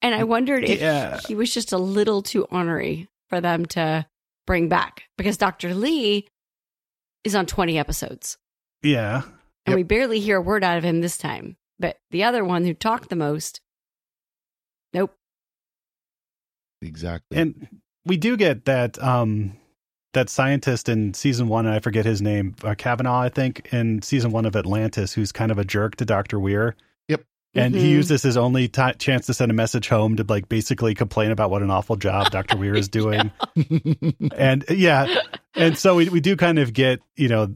[0.02, 1.20] And I wondered if Yeah.
[1.28, 4.06] he was just a little too ornery for them to
[4.46, 5.74] bring back because Dr.
[5.74, 6.28] Lee
[7.24, 8.38] is on 20 episodes
[8.82, 9.24] Yeah,
[9.66, 9.76] and Yep.
[9.78, 11.56] we barely hear a word out of him this time.
[11.80, 13.62] But the other one who talked the most,
[14.94, 15.16] nope.
[16.82, 17.38] Exactly.
[17.38, 17.68] and
[18.06, 19.58] we do get that um
[20.14, 24.04] that scientist in season one, and I forget his name, uh, Kavanagh, I think, in
[24.04, 26.76] season one of Atlantis, who's kind of a jerk to Doctor Weir.
[27.56, 27.80] And Mhm.
[27.80, 30.96] he used this his only ti chance to send a message home to like basically
[30.96, 33.32] complain about what an awful job Doctor Weir is doing.
[34.36, 35.08] and yeah,
[35.56, 37.54] and so we we do kind of get you know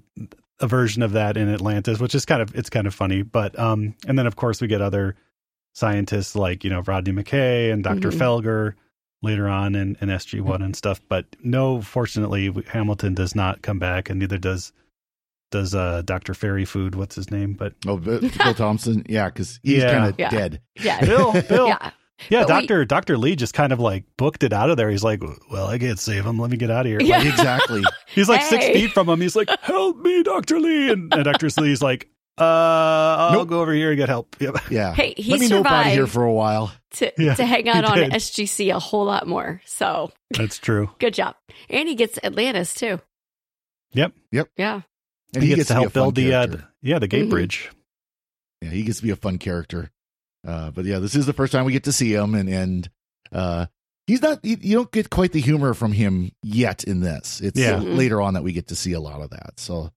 [0.60, 3.22] a version of that in Atlantis, which is kind of it's kind of funny.
[3.24, 5.16] But um, and then of course we get other
[5.74, 8.18] scientists like you know Rodney McKay and doctor Mhm.
[8.20, 8.74] Felger
[9.24, 11.02] later on in, in SG One and stuff.
[11.10, 14.72] But no, fortunately, Hamilton does not come back, and neither does
[15.52, 16.96] does uh Doctor Fairy Food.
[16.96, 17.54] What's his name?
[17.54, 19.06] But oh, Bill Bill Thompson.
[19.08, 19.92] Yeah, because he's Yeah.
[19.92, 20.30] kind of Yeah.
[20.30, 20.62] dead.
[20.80, 21.00] Yeah.
[21.06, 21.68] Bill, Bill.
[21.68, 21.92] Yeah.
[22.30, 24.90] Yeah, But we- Doctor Doctor Lee just kind of like booked it out of there.
[24.90, 26.40] He's like, "Well, I can't save him.
[26.40, 27.20] Let me get out of here." Yeah.
[27.20, 27.84] Like, exactly.
[28.08, 29.22] he's like six feet from him.
[29.22, 33.50] He's like, "Help me, Doctor Lee!" And, and Doctor Lee's like, "Uh, I'll Nope.
[33.50, 34.58] go over here and get help." Yep.
[34.72, 34.96] Yeah.
[34.96, 36.12] Hey, he Let me nope out of here survived.
[36.12, 36.72] for a while.
[36.94, 37.98] to, Yeah, to hang out on.
[38.12, 39.62] SGC a whole lot more.
[39.66, 40.90] So That's true.
[40.98, 41.36] good job.
[41.70, 43.00] And he gets Atlantis too.
[43.94, 44.14] Yep.
[44.32, 44.50] Yep.
[44.58, 44.82] Yeah.
[45.34, 46.48] And he, gets, to help fun build the uh,
[46.82, 47.30] yeah the gate Mhm.
[47.30, 47.70] bridge.
[48.62, 49.92] yeah, he gets to be a fun character.
[50.48, 52.90] Uh, but yeah, this is the first time we get to see him, and and
[53.34, 53.66] uh,
[54.08, 54.44] he's not.
[54.46, 57.42] You, you don't get quite the humor from him yet in this.
[57.42, 57.80] It's Yeah.
[57.80, 57.98] Mhm.
[57.98, 59.60] later on that we get to see a lot of that.
[59.60, 59.92] So,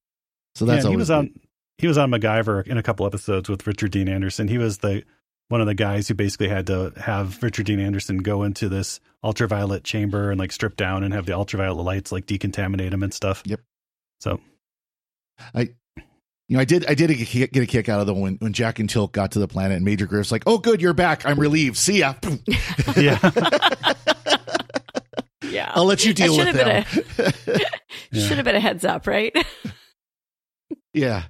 [0.57, 1.41] so that's and he always was on good.
[1.79, 4.49] he was on MacGyver in a couple episodes with Richard Dean Anderson.
[4.49, 5.05] He was the
[5.49, 8.99] one of the guys who basically had to have Richard Dean Anderson go into this
[9.23, 13.13] ultraviolet chamber and like strip down and have the ultraviolet lights like decontaminate him and
[13.15, 13.43] stuff.
[13.47, 13.61] Yep.
[14.21, 14.41] So
[15.55, 15.61] I
[16.49, 18.79] You know, I did I did get a kick out of the when when Jack
[18.79, 21.25] and Teal'c got to the planet and Major Griff's like, "Oh, good, you're back.
[21.27, 21.77] I'm relieved.
[21.77, 22.15] See ya."
[22.97, 23.19] yeah.
[25.43, 25.73] Yeah.
[25.75, 26.85] I'll let you deal with should them.
[27.19, 27.61] a-
[28.13, 28.23] Yeah.
[28.29, 29.35] Should have been a heads up, right?
[30.95, 31.25] yeah.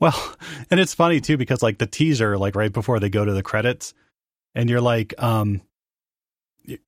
[0.00, 0.36] Well,
[0.70, 3.42] and it's funny too because like the teaser, like right before they go to the
[3.42, 3.94] credits,
[4.54, 5.60] and you're like, um, y-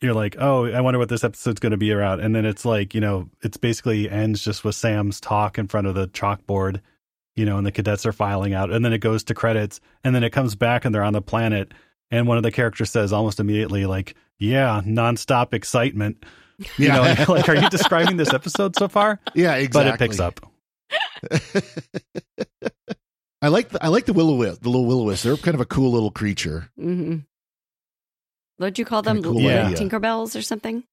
[0.00, 2.64] you're like, oh, I wonder what this episode's going to be about, and then it's
[2.64, 6.80] like, you know, it's basically ends just with Sam's talk in front of the chalkboard,
[7.36, 10.14] you know, and the cadets are filing out, and then it goes to credits, and
[10.14, 11.72] then it comes back and they're on the planet,
[12.10, 16.24] and one of the characters says almost immediately, like, yeah, nonstop excitement.
[16.76, 17.24] You know, Yeah.
[17.28, 19.18] like, are you describing this episode so far?
[19.34, 19.90] Yeah, exactly.
[19.90, 20.38] But it picks up.
[23.42, 25.90] I like the I like the willow the little will They're kind of a cool
[25.90, 26.70] little creature.
[26.78, 27.18] hmm
[28.62, 29.16] What'd you call them?
[29.16, 29.70] Kinda cool Yeah.
[29.72, 30.84] Tinkerbells or something?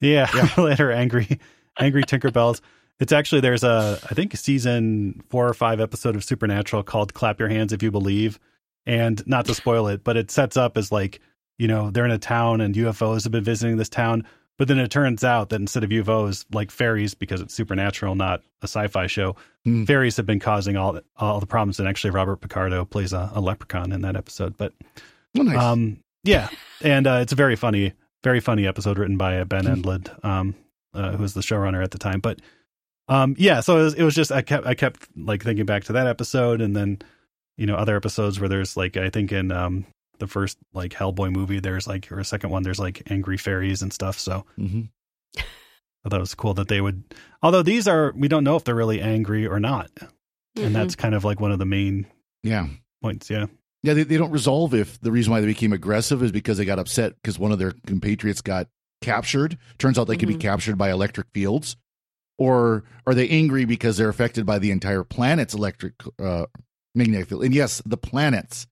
[0.00, 0.48] Yeah, Yeah.
[0.62, 1.38] later angry,
[1.78, 2.60] angry Tinkerbells.
[3.00, 7.40] It's actually there's a I think season four or five episode of Supernatural called "Clap
[7.40, 8.38] Your Hands If You Believe,"
[8.86, 11.20] and not to spoil it, but it sets up as like
[11.58, 14.24] you know they're in a town and UFOs have been visiting this town,
[14.58, 18.42] but then it turns out that instead of UFOs, like fairies, because it's supernatural, not
[18.62, 19.84] a sci-fi show, Hmm.
[19.84, 21.78] fairies have been causing all the, all the problems.
[21.80, 24.72] And actually, Robert Picardo plays a, a leprechaun in that episode, but
[25.38, 25.56] Oh, nice.
[25.58, 26.48] um, yeah,
[26.82, 27.92] and uh, it's a very funny,
[28.24, 30.54] very funny episode written by uh, Ben Edlund, um,
[30.92, 32.20] uh, who was the showrunner at the time.
[32.20, 32.40] But
[33.08, 35.84] um, yeah, so it was, it was just I kept I kept like thinking back
[35.84, 37.00] to that episode, and then
[37.56, 39.86] you know other episodes where there's like I think in um
[40.18, 43.82] the first like Hellboy movie there's like or a second one there's like angry fairies
[43.82, 44.18] and stuff.
[44.18, 44.88] So Mhm.
[45.36, 47.02] I thought it was cool that they would.
[47.42, 49.90] Although these are we don't know if they're really angry or not,
[50.56, 50.66] Mhm.
[50.66, 52.06] and that's kind of like one of the main
[52.42, 52.68] Yeah.
[53.02, 53.28] points.
[53.30, 53.46] Yeah.
[53.84, 56.64] Yeah, they, they don't resolve if the reason why they became aggressive is because they
[56.64, 58.66] got upset because one of their compatriots got
[59.02, 59.58] captured.
[59.76, 60.40] Turns out they could be Mhm.
[60.40, 61.76] captured by electric fields.
[62.38, 66.46] Or are they angry because they're affected by the entire planet's electric uh,
[66.94, 67.44] magnetic field?
[67.44, 68.66] And yes, the planet's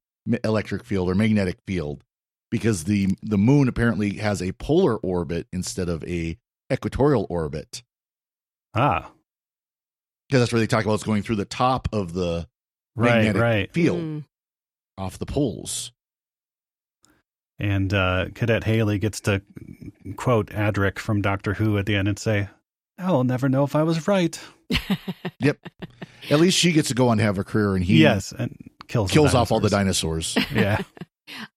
[0.45, 2.03] electric field or magnetic field,
[2.51, 6.39] because the the moon apparently has a polar orbit instead of a
[6.73, 7.83] equatorial orbit.
[8.75, 9.13] Ah.
[10.29, 12.49] Because that's where they talk about it's going through the top of the
[12.97, 13.17] Right.
[13.17, 13.73] magnetic Right.
[13.73, 14.25] field Mm.
[15.03, 15.93] Off the poles.
[17.59, 19.43] And uh, Cadet Haley gets to
[20.17, 22.49] quote Adric from Doctor Who at the end and say,
[22.99, 24.39] I'll never know if I was right.
[25.41, 25.59] Yep.
[26.31, 28.33] At least she gets to go on to have a career, and he yes.
[28.33, 30.35] And kills, kills off all the dinosaurs.
[30.35, 30.57] dinosaurs.
[30.57, 30.81] Yeah.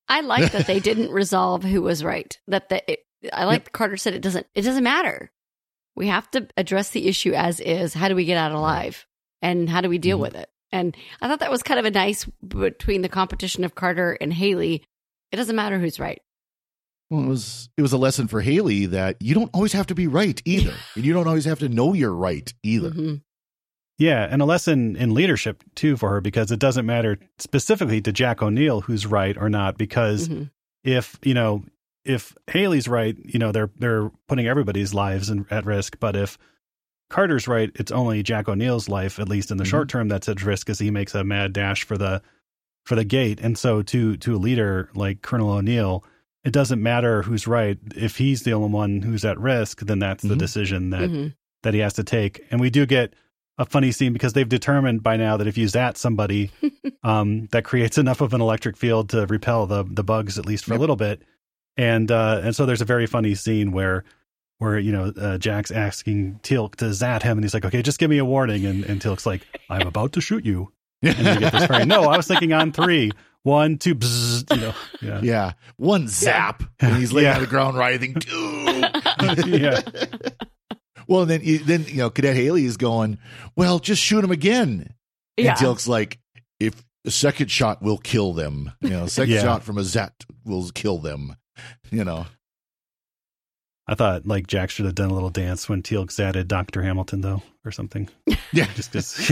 [0.09, 2.35] I like that they didn't resolve who was right.
[2.47, 2.99] That the, it,
[3.31, 5.31] I like Carter said it doesn't it doesn't matter.
[5.95, 7.93] We have to address the issue as is.
[7.93, 9.05] How do we get out alive?
[9.41, 10.21] And how do we deal Mhm.
[10.21, 10.49] with it?
[10.71, 14.33] And I thought that was kind of a nice between the competition of Carter and
[14.33, 14.83] Haley.
[15.31, 16.21] It doesn't matter who's right.
[17.09, 19.95] Well, it was it was a lesson for Haley that you don't always have to
[19.95, 22.91] be right either, and you don't always have to know you're right either.
[22.91, 23.21] Mhm.
[23.97, 24.27] Yeah.
[24.29, 28.41] And a lesson in leadership, too, for her, because it doesn't matter specifically to Jack
[28.41, 30.49] O'Neill who's right or not, because Mhm.
[30.83, 31.63] if, you know,
[32.03, 35.97] if Haley's right, you know, they're they're putting everybody's lives in, at risk.
[35.99, 36.37] But if
[37.09, 39.67] Carter's right, it's only Jack O'Neill's life, at least in the Mhm.
[39.69, 42.21] short term, that's at risk as he makes a mad dash for the
[42.85, 43.39] for the gate.
[43.41, 46.03] And so to to a leader like Colonel O'Neill,
[46.43, 47.77] it doesn't matter who's right.
[47.95, 50.39] If he's the only one who's at risk, then that's the Mhm.
[50.39, 51.33] decision that Mhm.
[51.63, 52.45] that he has to take.
[52.51, 53.13] And we do get
[53.57, 56.51] a funny scene because they've determined by now that if you zat somebody,
[57.03, 60.65] um, that creates enough of an electric field to repel the the bugs at least
[60.65, 61.21] for a little bit.
[61.77, 64.03] And uh, and so there's a very funny scene where
[64.59, 67.99] where you know uh, Jack's asking Teal'c to zat him, and he's like, "Okay, just
[67.99, 70.71] give me a warning." And and Teal'c's like, "I'm about to shoot you."
[71.03, 73.11] And you get this very, no, I was thinking on three,
[73.43, 77.35] one, two, bzzz, you know, yeah, Yeah, one zap when he's laying Yeah.
[77.35, 78.15] on the ground writhing.
[79.45, 79.81] Yeah.
[81.07, 83.19] Well, then then you know Cadet Haley is going.
[83.55, 84.93] Well, just shoot him again.
[85.37, 85.53] And Yeah.
[85.55, 86.19] Teal'c's like,
[86.59, 89.41] if a second shot will kill them, you know, second Yeah.
[89.41, 90.13] shot from a zat
[90.43, 91.35] will kill them.
[91.91, 92.25] You know,
[93.87, 97.21] I thought like Jack should have done a little dance when Teal'c zatted Doctor Hamilton
[97.21, 98.09] though, or something.
[98.51, 99.29] yeah, Just because,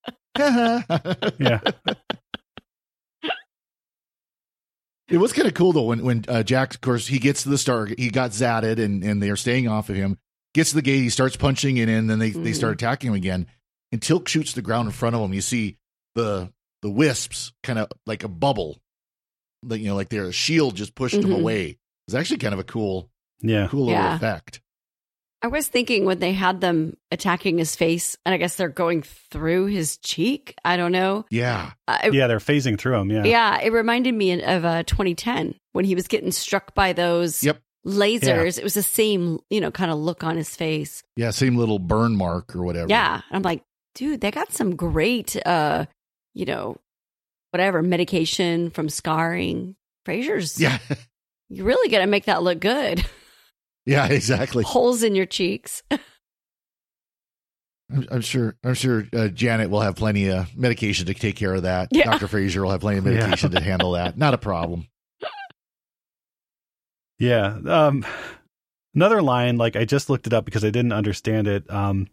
[0.38, 0.82] yeah,
[1.38, 1.60] yeah.
[5.08, 7.48] It was kind of cool though when when uh, Jack, of course, he gets to
[7.48, 10.18] the star, he got zatted, and and they're staying off of him.
[10.54, 12.54] Gets to the gate, he starts punching it in, then they they Mhm.
[12.56, 13.46] start attacking him again.
[13.92, 15.32] And Teal'c shoots the ground in front of him.
[15.32, 15.78] You see
[16.16, 18.80] the the wisps kind of like a bubble,
[19.62, 21.40] like you know, like their shield just pushed them Mhm.
[21.40, 21.78] away.
[22.08, 23.08] It's actually kind of a cool,
[23.40, 23.68] Yeah.
[23.68, 24.16] cool little Yeah.
[24.16, 24.60] effect.
[25.42, 29.02] I was thinking when they had them attacking his face, and I guess they're going
[29.02, 30.54] through his cheek.
[30.64, 31.24] I don't know.
[31.30, 33.10] Yeah, Uh, it- Yeah, they're phasing through them.
[33.10, 33.24] Yeah.
[33.24, 33.60] yeah.
[33.60, 37.60] it reminded me of uh, 2010 when he was getting struck by those Yep.
[37.86, 38.58] lasers.
[38.58, 41.04] It was the same, you know, kind of look on his face.
[41.16, 42.88] yeah, same little burn mark or whatever.
[42.88, 43.62] Yeah, I'm like,
[43.94, 45.84] dude, they got some great, uh,
[46.34, 46.78] you know,
[47.52, 49.76] whatever medication from scarring.
[50.06, 50.78] Fraiser's, Yeah.
[51.50, 53.04] you're really gonna make that look good.
[53.86, 54.64] Yeah, exactly.
[54.64, 55.82] Holes in your cheeks.
[57.90, 58.56] I'm, I'm sure.
[58.64, 61.88] I'm sure uh, Janet will have plenty of medication to take care of that.
[61.92, 62.04] Yeah.
[62.10, 63.12] Doctor Fraiser will have plenty of Yeah.
[63.12, 64.18] medication to handle that.
[64.18, 64.88] Not a problem.
[67.18, 67.58] Yeah.
[67.66, 68.04] Um,
[68.94, 71.70] another line, like I just looked it up because I didn't understand it.
[71.70, 72.08] Um,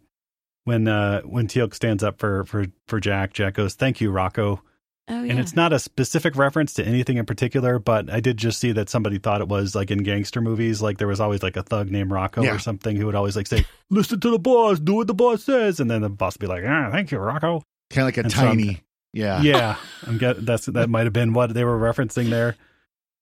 [0.64, 4.62] when uh, when Teal'c stands up for for for Jack, Jack goes, "Thank you, Rocco."
[5.06, 5.32] Oh yeah.
[5.32, 8.72] And it's not a specific reference to anything in particular, but I did just see
[8.72, 11.62] that somebody thought it was like in gangster movies, like there was always like a
[11.62, 12.54] thug named Rocco Yeah.
[12.54, 15.44] or something who would always like say, "Listen to the boss, do what the boss
[15.44, 18.16] says," and then the boss would be like, "Ah, thank you, Rocco." Kind of like
[18.16, 18.80] a And so I'm- tiny.
[19.12, 19.42] yeah.
[19.42, 22.56] Yeah, I'm get that's that might have been what they were referencing there.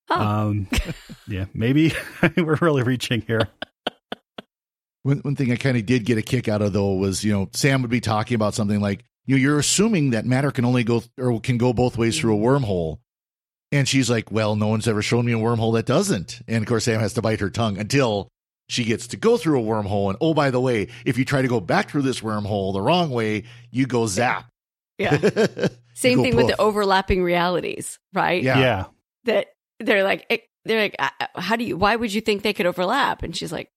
[0.09, 0.21] Huh.
[0.47, 0.67] Um,
[1.27, 1.91] yeah, maybe
[2.37, 3.49] we're really reaching here.
[5.03, 7.33] One, one thing I kind of did get a kick out of though was you
[7.33, 10.65] know Sam would be talking about something like you know, you're assuming that matter can
[10.65, 12.99] only go or can go both ways through a wormhole,
[13.71, 16.67] and she's like, well, no one's ever shown me a wormhole that doesn't, and of
[16.67, 18.27] course Sam has to bite her tongue until
[18.69, 21.41] she gets to go through a wormhole, and oh by the way, if you try
[21.41, 24.49] to go back through this wormhole the wrong way, you go zap.
[24.97, 25.17] yeah.
[25.95, 28.41] Same go thing with the overlapping realities, right?
[28.41, 28.59] Yeah.
[28.59, 28.85] Yeah,
[29.25, 29.47] That
[29.79, 30.95] they're like, they're like,
[31.35, 31.77] how do you?
[31.77, 33.21] Why would you think they could overlap?
[33.21, 33.69] And she's like,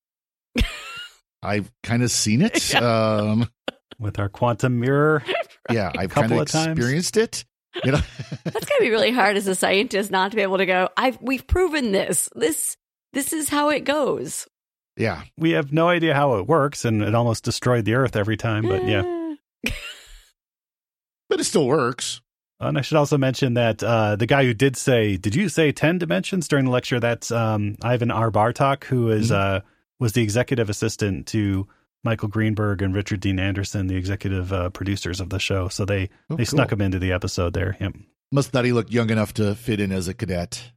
[1.42, 2.74] I've kind of seen it.
[2.82, 3.50] Um,
[3.98, 5.22] with our quantum mirror.
[5.70, 6.78] yeah, I've Couple kind of of times.
[6.78, 7.44] experienced it.
[7.84, 8.00] You know,
[8.44, 10.88] that's gonna be really hard as a scientist not to be able to go.
[10.96, 12.28] I've we've proven this.
[12.34, 12.76] This
[13.12, 14.46] this is how it goes.
[14.96, 18.36] yeah, We have no idea how it works, and it almost destroyed the Earth every
[18.36, 18.64] time.
[18.66, 19.34] But yeah,
[21.28, 22.20] but it still works.
[22.60, 25.72] and I should also mention that uh, the guy who did say, "Did you say
[25.72, 27.00] ten dimensions?" during the lecture?
[27.00, 28.30] That's um, Ivon R.
[28.30, 29.60] Bartok, who is, uh,
[29.98, 31.66] was the executive assistant to
[32.06, 35.68] Michael Greenburg and Richard Dean Anderson, the executive uh, producers of the show.
[35.68, 37.76] So they Oh, they snuck him into the episode there.
[37.80, 37.96] Yep.
[38.32, 40.72] Must thought he looked young enough to fit in as a cadet.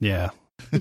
[0.00, 0.30] Yeah.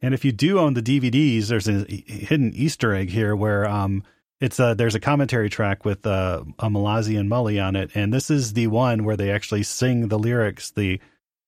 [0.00, 4.04] and if you do own the DVDs, there's a hidden Easter egg here where um
[4.40, 8.14] it's uh there's a commentary track with uh a Mallozzi and Mullie on it, and
[8.14, 11.00] this is the one where they actually sing the lyrics, the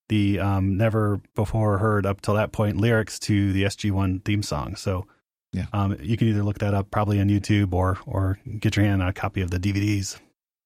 [0.08, 4.42] the um never before heard up till that point lyrics to the SG One theme
[4.42, 4.74] song.
[4.76, 5.06] So
[5.52, 5.66] Yeah.
[5.72, 9.02] um you can either look that up probably on YouTube or or get your hand
[9.02, 10.18] on a copy of the DVDs.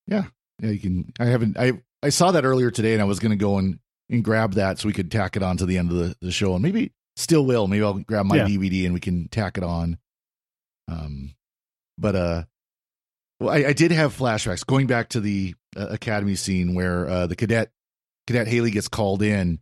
[0.06, 0.24] Yeah,
[0.60, 1.12] Yeah, you can.
[1.18, 1.56] I haven't.
[1.58, 3.78] I I saw that earlier today, and I was going to go and
[4.10, 6.30] and grab that so we could tack it on to the end of the, the
[6.30, 7.66] show, and maybe still will.
[7.66, 8.46] Maybe I'll grab my Yeah.
[8.46, 9.96] DVD and we can tack it on.
[10.88, 11.34] Um,
[11.96, 12.44] but uh,
[13.40, 17.26] well, I, I did have flashbacks going back to the uh, academy scene where uh,
[17.26, 17.70] the cadet
[18.26, 19.60] cadet Hailey gets called in,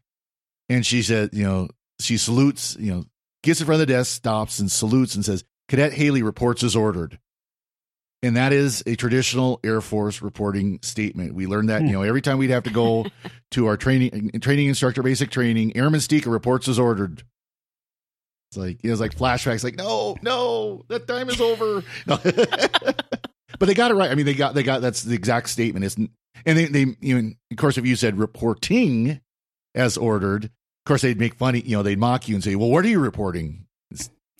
[0.69, 1.69] and she said, you know,
[2.01, 3.05] she salutes, you know,
[3.42, 6.76] gets in front of the desk, stops, and salutes, and says, "Cadet Hailey reports as
[6.76, 7.18] ordered."
[8.24, 11.35] And that is a traditional Air Force reporting statement.
[11.35, 13.07] We learned that, you know, every time we'd have to go
[13.50, 17.24] to our training training instructor basic training, Airman Sticha reports as ordered.
[18.50, 21.83] It's like it was like flashbacks, like no, no, that time is over.
[22.07, 22.18] No.
[22.22, 24.11] but they got it right.
[24.11, 25.85] I mean, they got they got that's the exact statement.
[25.85, 26.11] Isn't
[26.46, 29.20] and they they you know, of course if you said reporting
[29.74, 30.50] as ordered,
[30.85, 31.61] of course they'd make funny.
[31.61, 33.66] You know, they'd mock you and say, "Well, what are you reporting?"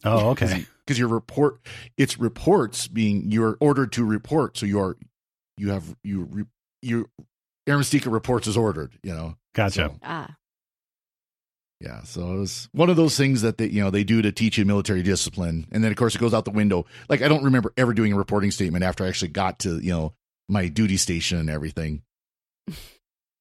[0.05, 0.67] Oh, okay.
[0.85, 1.61] because your report
[1.97, 4.97] it's reports being you're ordered to report so you are
[5.57, 6.45] you have you re,
[6.83, 7.09] you
[7.67, 9.91] Aaron Sticha reports is ordered you know Gotcha.
[9.91, 10.35] So, Ah,
[11.81, 14.33] yeah so it was one of those things that they you know they do to
[14.33, 17.29] teach you military discipline and then of course it goes out the window like I
[17.29, 20.15] don't remember ever doing a reporting statement after I actually got to you know
[20.49, 22.03] my duty station and everything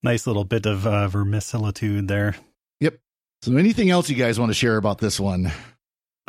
[0.03, 2.35] Nice little bit of uh, vermicelitude there.
[3.41, 5.51] So anything else you guys want to share about this one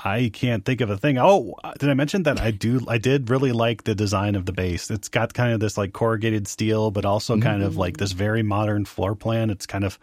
[0.05, 1.19] I can't think of a thing.
[1.19, 2.81] Oh, did I mention that I do?
[2.89, 4.91] I did really like the design of the base.
[4.91, 8.43] It's got kind of this like corrugated steel, but also kind of like this very
[8.43, 9.51] modern floor plan.
[9.51, 10.01] It's kind of,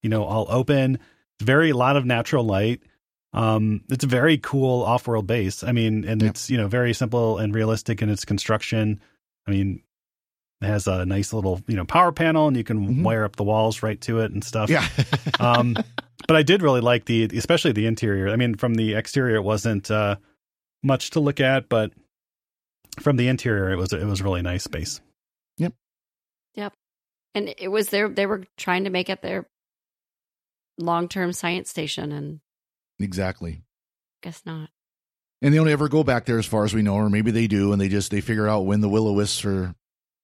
[0.00, 0.94] you know, all open.
[0.94, 2.80] It's very a lot of natural light.
[3.34, 5.62] Um, it's a very cool off-world base.
[5.64, 9.00] I mean, and it's you know very simple and realistic in its construction.
[9.46, 9.82] I mean,
[10.62, 13.02] it has a nice little you know power panel, and you can Mhm.
[13.02, 14.86] wire up the walls right to it and stuff yeah
[15.40, 15.76] um,
[16.26, 18.28] but I did really like the, especially the interior.
[18.28, 20.16] I mean, from the exterior, it wasn't uh,
[20.82, 21.92] much to look at, but
[23.00, 25.00] from the interior, it was it was really nice space.
[25.58, 25.74] Yep.
[26.54, 26.72] Yep.
[27.34, 28.08] And it was there.
[28.08, 29.46] They were trying to make it their
[30.78, 32.40] long term science station, and
[32.98, 33.62] exactly
[34.22, 34.70] guess not.
[35.42, 37.46] and they don't ever go back there as far as we know or maybe they
[37.46, 39.74] do and they just they figure out when the will o wisps are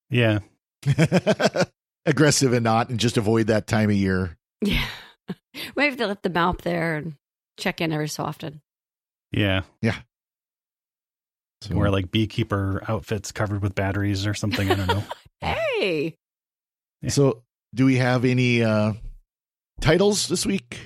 [0.09, 0.39] Yeah,
[2.05, 4.37] aggressive and not and just avoid that time of year.
[4.65, 4.85] Yeah,
[5.75, 7.15] we have to let them out there and
[7.57, 8.61] check in every so often.
[9.31, 9.61] yeah.
[9.81, 9.97] Yeah.
[11.61, 14.69] So- Wear like beekeeper outfits covered with batteries or something.
[14.69, 15.03] I don't know.
[15.41, 16.15] Hey.
[17.09, 17.43] So,
[17.75, 18.93] do we have any uh,
[19.81, 20.79] titles this week?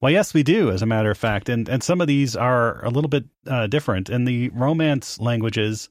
[0.00, 2.84] Well, yes, we do, as a matter of fact, and and some of these are
[2.84, 4.10] a little bit uh, different.
[4.10, 5.88] In the Romance languages,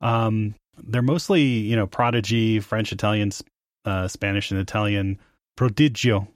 [0.00, 3.30] um, they're mostly you know Prodigy, French, Italian,
[3.84, 5.18] uh, Spanish, and Italian.
[5.58, 6.26] Prodigio.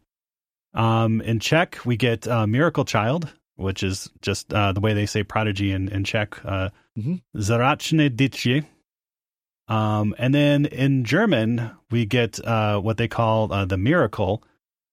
[0.75, 5.07] Um, in Czech, we get uh, Miracle Child, which is just uh, the way they
[5.07, 6.45] say Prodigy in, in Czech.
[6.45, 7.20] Uh, Mhm.
[7.35, 8.64] Dítě.
[9.66, 14.43] Um, and then in German, we get uh, what they call uh, the miracle,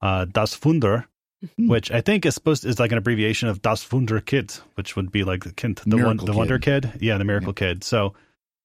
[0.01, 1.05] uh, Das Wunder,
[1.57, 1.67] Hmm.
[1.69, 4.95] which I think is supposed to, is like an abbreviation of Das Wunder Kind, which
[4.95, 6.84] would be like the kind, the one, the Wonder Kid.
[6.91, 7.84] Kid, yeah, the Miracle Kid.
[7.84, 8.13] So,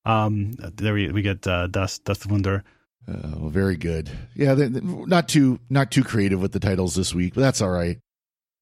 [0.04, 2.64] um, there we we get uh, Das Das Wunder.
[3.08, 4.10] Oh, very good.
[4.34, 7.60] Yeah, they, they- not too not too creative with the titles this week, but that's
[7.62, 7.98] all right.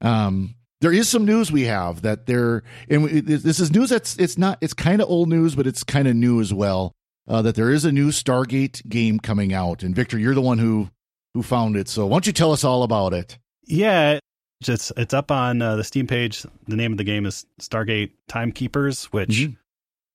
[0.01, 4.19] Um, there is some news we have that there, and we, this is news that's
[4.19, 6.93] it's not it's kind of old news, but it's kind of new as well.
[7.27, 10.59] Uh, that there is a new Stargate game coming out, and Victor, you're the one
[10.59, 10.91] who
[11.33, 11.89] who found it.
[11.89, 13.39] So why don't you tell us all about it?
[13.67, 14.19] Yeah,
[14.61, 16.45] it's it's up on uh, the Steam page.
[16.69, 19.57] The name of the game is Stargate Timekeepers, which Mhm.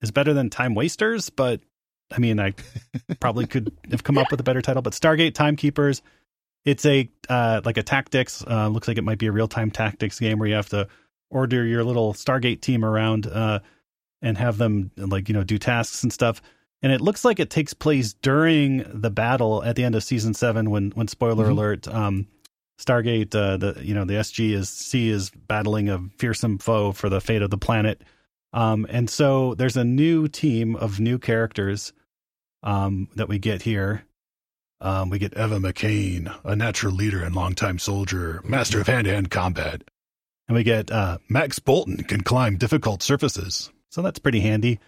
[0.03, 1.61] is better than Time Wasters, but
[2.12, 2.53] I mean, I
[3.20, 4.82] probably could have come up with a better title.
[4.82, 6.01] But Stargate Timekeepers,
[6.66, 8.43] it's a uh, like a tactics.
[8.45, 10.88] Uh, looks like it might be a real time tactics game where you have to
[11.30, 13.60] order your little Stargate team around uh,
[14.22, 16.41] and have them like you know do tasks and stuff.
[16.82, 20.34] And it looks like it takes place during the battle at the end of season
[20.34, 21.51] seven when when spoiler Mhm.
[21.51, 21.88] alert.
[21.88, 22.28] Um,
[22.80, 27.10] Stargate, uh, the you know the SG is C is battling a fearsome foe for
[27.10, 28.01] the fate of the planet,
[28.53, 31.91] um, and so there's a new team of new characters
[32.64, 34.05] um, that we get here.
[34.82, 39.84] Um, we get Eva McCain, a natural leader and longtime soldier, master of hand-to-hand combat,
[40.47, 44.80] and we get uh, Max Bolton can climb difficult surfaces, so that's pretty handy.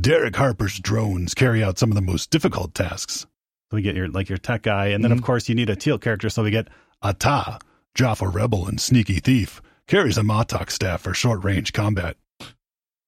[0.00, 3.26] Derek Harper's drones carry out some of the most difficult tasks.
[3.70, 5.24] So we get your like your tech guy, and then of Mhm.
[5.24, 6.68] course you need a Teal'c character, so we get
[7.02, 7.58] Ata,
[7.94, 12.16] Jaffa Rebel and Sneaky Thief, carries a ma'tok staff for short range combat.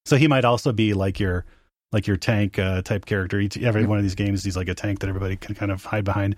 [0.04, 1.44] So he might also be like your
[1.92, 3.38] like your tank uh, type character.
[3.40, 5.84] Each, every one of these games, he's like a tank that everybody can kind of
[5.84, 6.36] hide behind.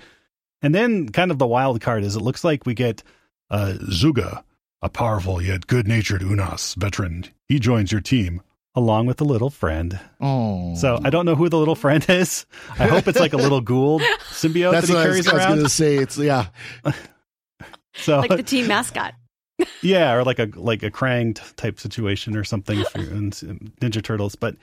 [0.63, 3.03] And then kind of the wild card is it looks like we get
[3.51, 4.43] uh, Zuga,
[4.83, 7.25] a powerful yet good natured Unas veteran.
[7.49, 8.43] He joins your team
[8.77, 9.99] along with a little friend.
[10.21, 12.47] Oh, So I don't know who the little friend is.
[12.79, 15.29] I hope it's like a little Goa'uld symbiote that's that he what I was, carries
[15.29, 15.51] I was around.
[15.57, 15.97] going to say.
[15.97, 16.47] It's yeah,
[17.95, 19.15] So Like the team mascot.
[19.83, 24.35] yeah, or like a like a Krang type situation or something if Ninja Turtles.
[24.35, 24.57] But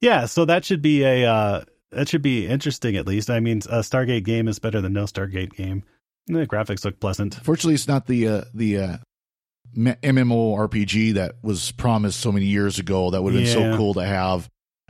[0.00, 3.30] yeah, so that should be a uh, that should be interesting at least.
[3.30, 5.82] I mean, a Stargate game is better than no Stargate game.
[6.26, 7.34] The graphics look pleasant.
[7.42, 8.96] Fortunately, it's not the uh, the uh,
[9.76, 13.10] MMORPG that was promised so many years ago.
[13.10, 13.72] That would have been Yeah.
[13.72, 14.48] so cool to have,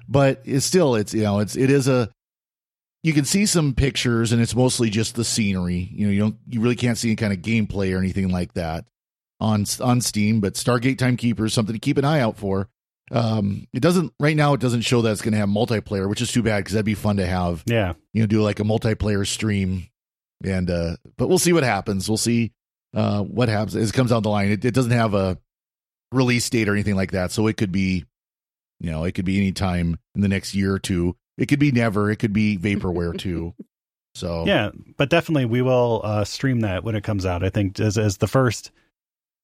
[0.09, 2.11] but it's still it's you know it's it is a
[3.03, 5.89] you can see some pictures and it's mostly just the scenery.
[5.93, 8.55] You know you don't you really can't see any kind of gameplay or anything like
[8.55, 8.85] that
[9.41, 10.41] on on Steam.
[10.41, 12.69] But Stargate Timekeeper is something to keep an eye out for.
[13.11, 14.53] Um, it doesn't right now.
[14.55, 16.85] It doesn't show that it's going to have multiplayer, which is too bad because that'd
[16.85, 19.87] be fun to have Yeah, you know do like a multiplayer stream
[20.45, 22.53] and uh but we'll see what happens we'll see
[22.95, 25.37] uh what happens as it comes down the line it, it doesn't have a
[26.13, 28.05] release date or anything like that so it could be
[28.79, 31.59] you know it could be any time in the next year or two it could
[31.59, 33.53] be never it could be vaporware too
[34.15, 37.45] so yeah, but definitely we will uh, stream that when it comes out.
[37.45, 38.73] I think as as the first,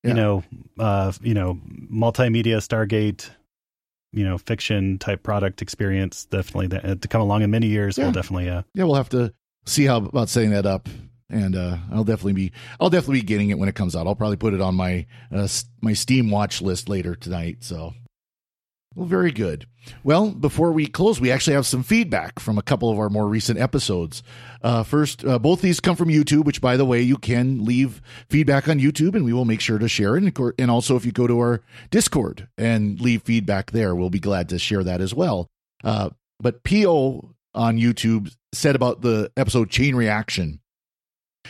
[0.02, 0.14] you Yeah.
[0.14, 0.44] know,
[0.80, 1.60] uh, you know,
[1.92, 3.30] multimedia Stargate,
[4.14, 6.24] you know, fiction type product experience.
[6.26, 7.98] Definitely that, uh, to come along in many years.
[7.98, 8.04] Yeah.
[8.04, 9.32] We'll definitely uh, yeah we'll have to
[9.66, 10.88] see how about setting that up
[11.30, 14.14] and uh i'll definitely be i'll definitely be getting it when it comes out i'll
[14.14, 15.48] probably put it on my uh
[15.80, 17.94] my steam watch list later tonight so
[18.94, 19.66] well very good.
[20.02, 23.28] Well before we close we actually have some feedback from a couple of our more
[23.28, 24.22] recent episodes.
[24.62, 28.00] Uh first uh, both these come from youtube which by the way you can leave
[28.28, 30.38] feedback on youtube and we will make sure to share it.
[30.58, 34.48] And, also if you go to our discord and leave feedback there we'll be glad
[34.50, 35.48] to share that as well.
[35.82, 40.60] Uh but po on youtube said about the episode chain reaction.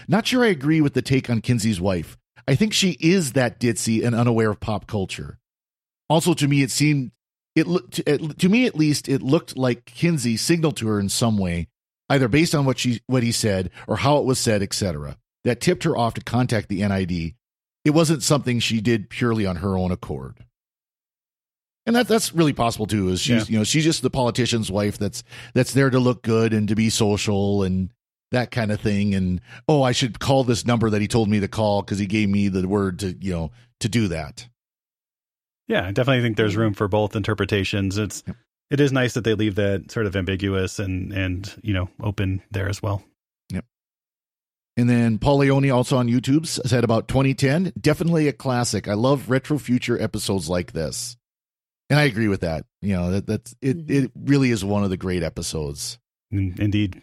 [0.09, 2.16] Not sure I agree with the take on Kinsey's wife.
[2.47, 5.38] I think she is that ditzy and unaware of pop culture.
[6.11, 7.12] Also, to me, it seemed
[7.55, 11.09] it looked to, to me at least it looked like Kinsey signaled to her in
[11.09, 11.68] some way,
[12.09, 15.16] either based on what she what he said or how it was said, etc.
[15.44, 17.34] That tipped her off to contact the NID.
[17.84, 20.38] It wasn't something she did purely on her own accord.
[21.86, 23.11] And that that's really possible too.
[23.11, 26.52] Is she's you know she's just the politician's wife that's that's there to look good
[26.55, 27.90] and to be social and
[28.34, 31.40] that kind of thing and oh i should call this number that he told me
[31.40, 33.50] to call because he gave me the word to you know
[33.80, 34.48] to do that
[35.69, 37.97] Yeah, I definitely think there's room for both interpretations.
[37.99, 38.37] It's Yep.
[38.71, 42.43] it is nice that they leave that sort of ambiguous and and you know open
[42.51, 43.03] there as well.
[43.51, 43.65] Yep.
[44.77, 48.89] And then Paul Leone also on YouTube said about 2010, definitely a classic.
[48.89, 51.17] I love retro future episodes like this.
[51.91, 52.65] And I agree with that.
[52.83, 54.05] You know, that that's it Mm-hmm.
[54.05, 55.99] it really is one of the great episodes.
[56.31, 57.03] Indeed.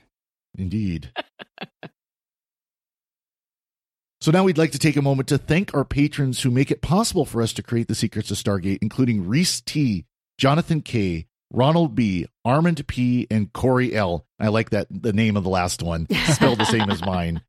[0.57, 1.11] Indeed.
[4.21, 6.81] so now we'd like to take a moment to thank our patrons who make it
[6.81, 10.05] possible for us to create the secrets of Stargate, including Reese T,
[10.37, 14.25] Jonathan K, Ronald B, Armand P, and Corey L.
[14.39, 17.41] I like that the name of the last one spelled the same as mine.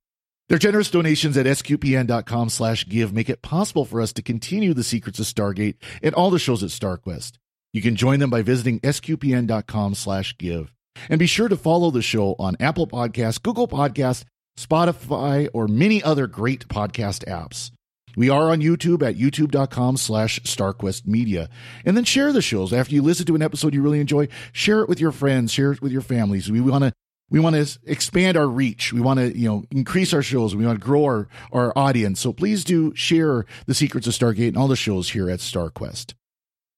[0.49, 4.83] Their generous donations at sqpn.com slash give make it possible for us to continue the
[4.83, 7.39] secrets of Stargate and all the shows at StarQuest.
[7.73, 10.73] You can join them by visiting sqpn.com slash give.
[11.09, 14.25] And be sure to follow the show on Apple Podcasts, Google Podcasts,
[14.57, 17.71] Spotify, or many other great podcast apps.
[18.17, 21.49] We are on YouTube at youtube.com slash StarQuest Media.
[21.85, 22.73] And then share the shows.
[22.73, 25.73] After you listen to an episode you really enjoy, share it with your friends, share
[25.73, 26.51] it with your families.
[26.51, 26.93] We want to
[27.31, 28.93] we want to expand our reach.
[28.93, 30.55] We want to, you know, increase our shows.
[30.55, 32.21] We want to grow our, our audience.
[32.21, 36.13] So please do share the secrets of Stargate and all the shows here at StarQuest.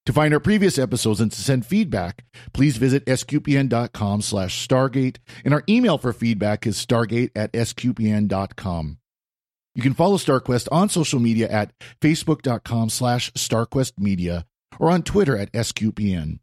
[0.06, 5.16] To find our previous episodes and to send feedback, please visit sqpn.com slash Stargate.
[5.44, 8.98] And our email for feedback is stargate at sqpn.com.
[9.74, 14.44] You can follow StarQuest on social media at facebook.com slash starquestmedia
[14.78, 16.38] or on Twitter at SQPN.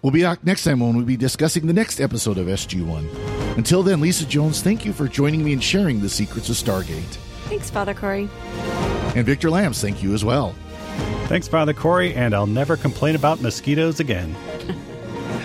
[0.00, 3.56] We'll be back next time when we'll be discussing the next episode of SG1.
[3.58, 7.16] Until then, Lisa Jones, thank you for joining me and sharing the secrets of Stargate.
[7.48, 8.28] Thanks, Father Corey.
[9.16, 10.54] And Victor Lams, thank you as well.
[11.28, 14.34] Thanks, Father Corey, and I'll never complain about mosquitoes again.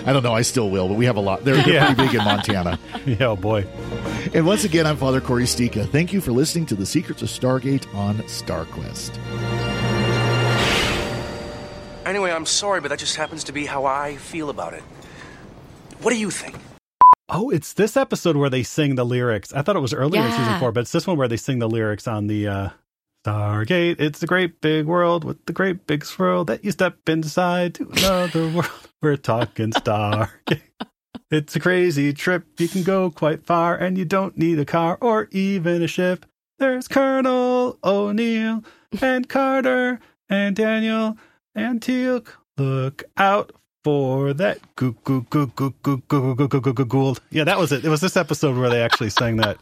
[0.06, 1.44] I don't know, I still will, but we have a lot.
[1.44, 1.94] They're, they're Yeah.
[1.94, 2.78] pretty big in Montana.
[3.06, 3.66] Yeah, oh boy.
[4.32, 5.86] And once again, I'm Father Corey Sticha.
[5.90, 9.18] Thank you for listening to the Secrets of Stargate on StarQuest.
[12.06, 14.82] Anyway, I'm sorry, but that just happens to be how I feel about it.
[16.00, 16.56] What do you think?
[17.28, 19.52] Oh, it's this episode where they sing the lyrics.
[19.52, 21.58] I thought it was earlier in season four, but it's this one where they sing
[21.58, 22.68] the lyrics on the uh,
[23.24, 27.74] Stargate, it's the great big world with the great big swirl that you step inside
[27.74, 28.70] to another world.
[29.00, 30.60] We're talking Stargate.
[31.30, 32.44] It's a crazy trip.
[32.58, 36.26] You can go quite far and you don't need a car or even a ship.
[36.58, 38.62] There's Colonel O'Neill
[39.00, 41.16] and Carter and Daniel
[41.54, 42.28] and Teal'c.
[42.58, 43.52] Look out
[43.82, 47.20] for that goo goo goo goo goo goo goo goo goo goo Goa'uld.
[47.30, 47.84] Yeah, that was it.
[47.84, 49.56] It was this episode where they actually sang that.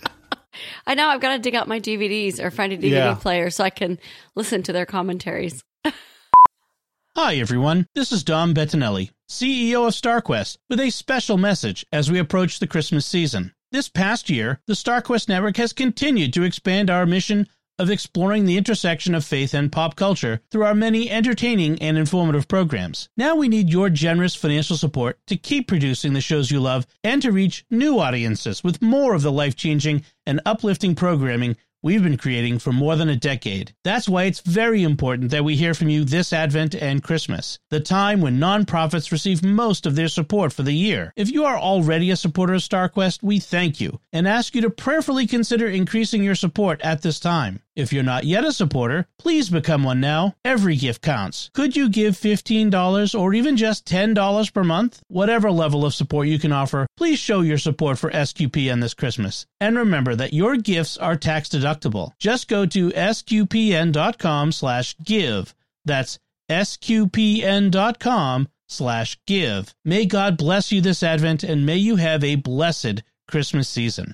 [0.86, 3.14] I know I've got to dig out my DVDs or find a DVD Yeah.
[3.14, 3.98] player so I can
[4.34, 5.62] listen to their commentaries.
[7.16, 7.86] Hi, everyone.
[7.94, 12.66] This is Dom Bettinelli, CEO of StarQuest, with a special message as we approach the
[12.66, 13.52] Christmas season.
[13.70, 17.48] This past year, the StarQuest network has continued to expand our mission
[17.78, 22.48] of exploring the intersection of faith and pop culture through our many entertaining and informative
[22.48, 23.08] programs.
[23.16, 27.22] Now we need your generous financial support to keep producing the shows you love and
[27.22, 32.16] to reach new audiences with more of the life changing and uplifting programming we've been
[32.16, 33.74] creating for more than a decade.
[33.84, 37.80] That's why it's very important that we hear from you this Advent and Christmas, the
[37.80, 41.12] time when nonprofits receive most of their support for the year.
[41.16, 44.70] If you are already a supporter of StarQuest, we thank you and ask you to
[44.70, 47.60] prayerfully consider increasing your support at this time.
[47.74, 50.34] If you're not yet a supporter, please become one now.
[50.44, 51.50] Every gift counts.
[51.54, 55.02] Could you give $15 or even just $10 per month?
[55.08, 59.46] Whatever level of support you can offer, please show your support for SQPN this Christmas.
[59.58, 62.12] And remember that your gifts are tax deductible.
[62.18, 65.54] Just go to sqpn.com slash give.
[65.86, 66.18] That's
[66.50, 69.74] sqpn.com slash give.
[69.84, 74.10] May God bless you this Advent and may you have a blessed Christmas season.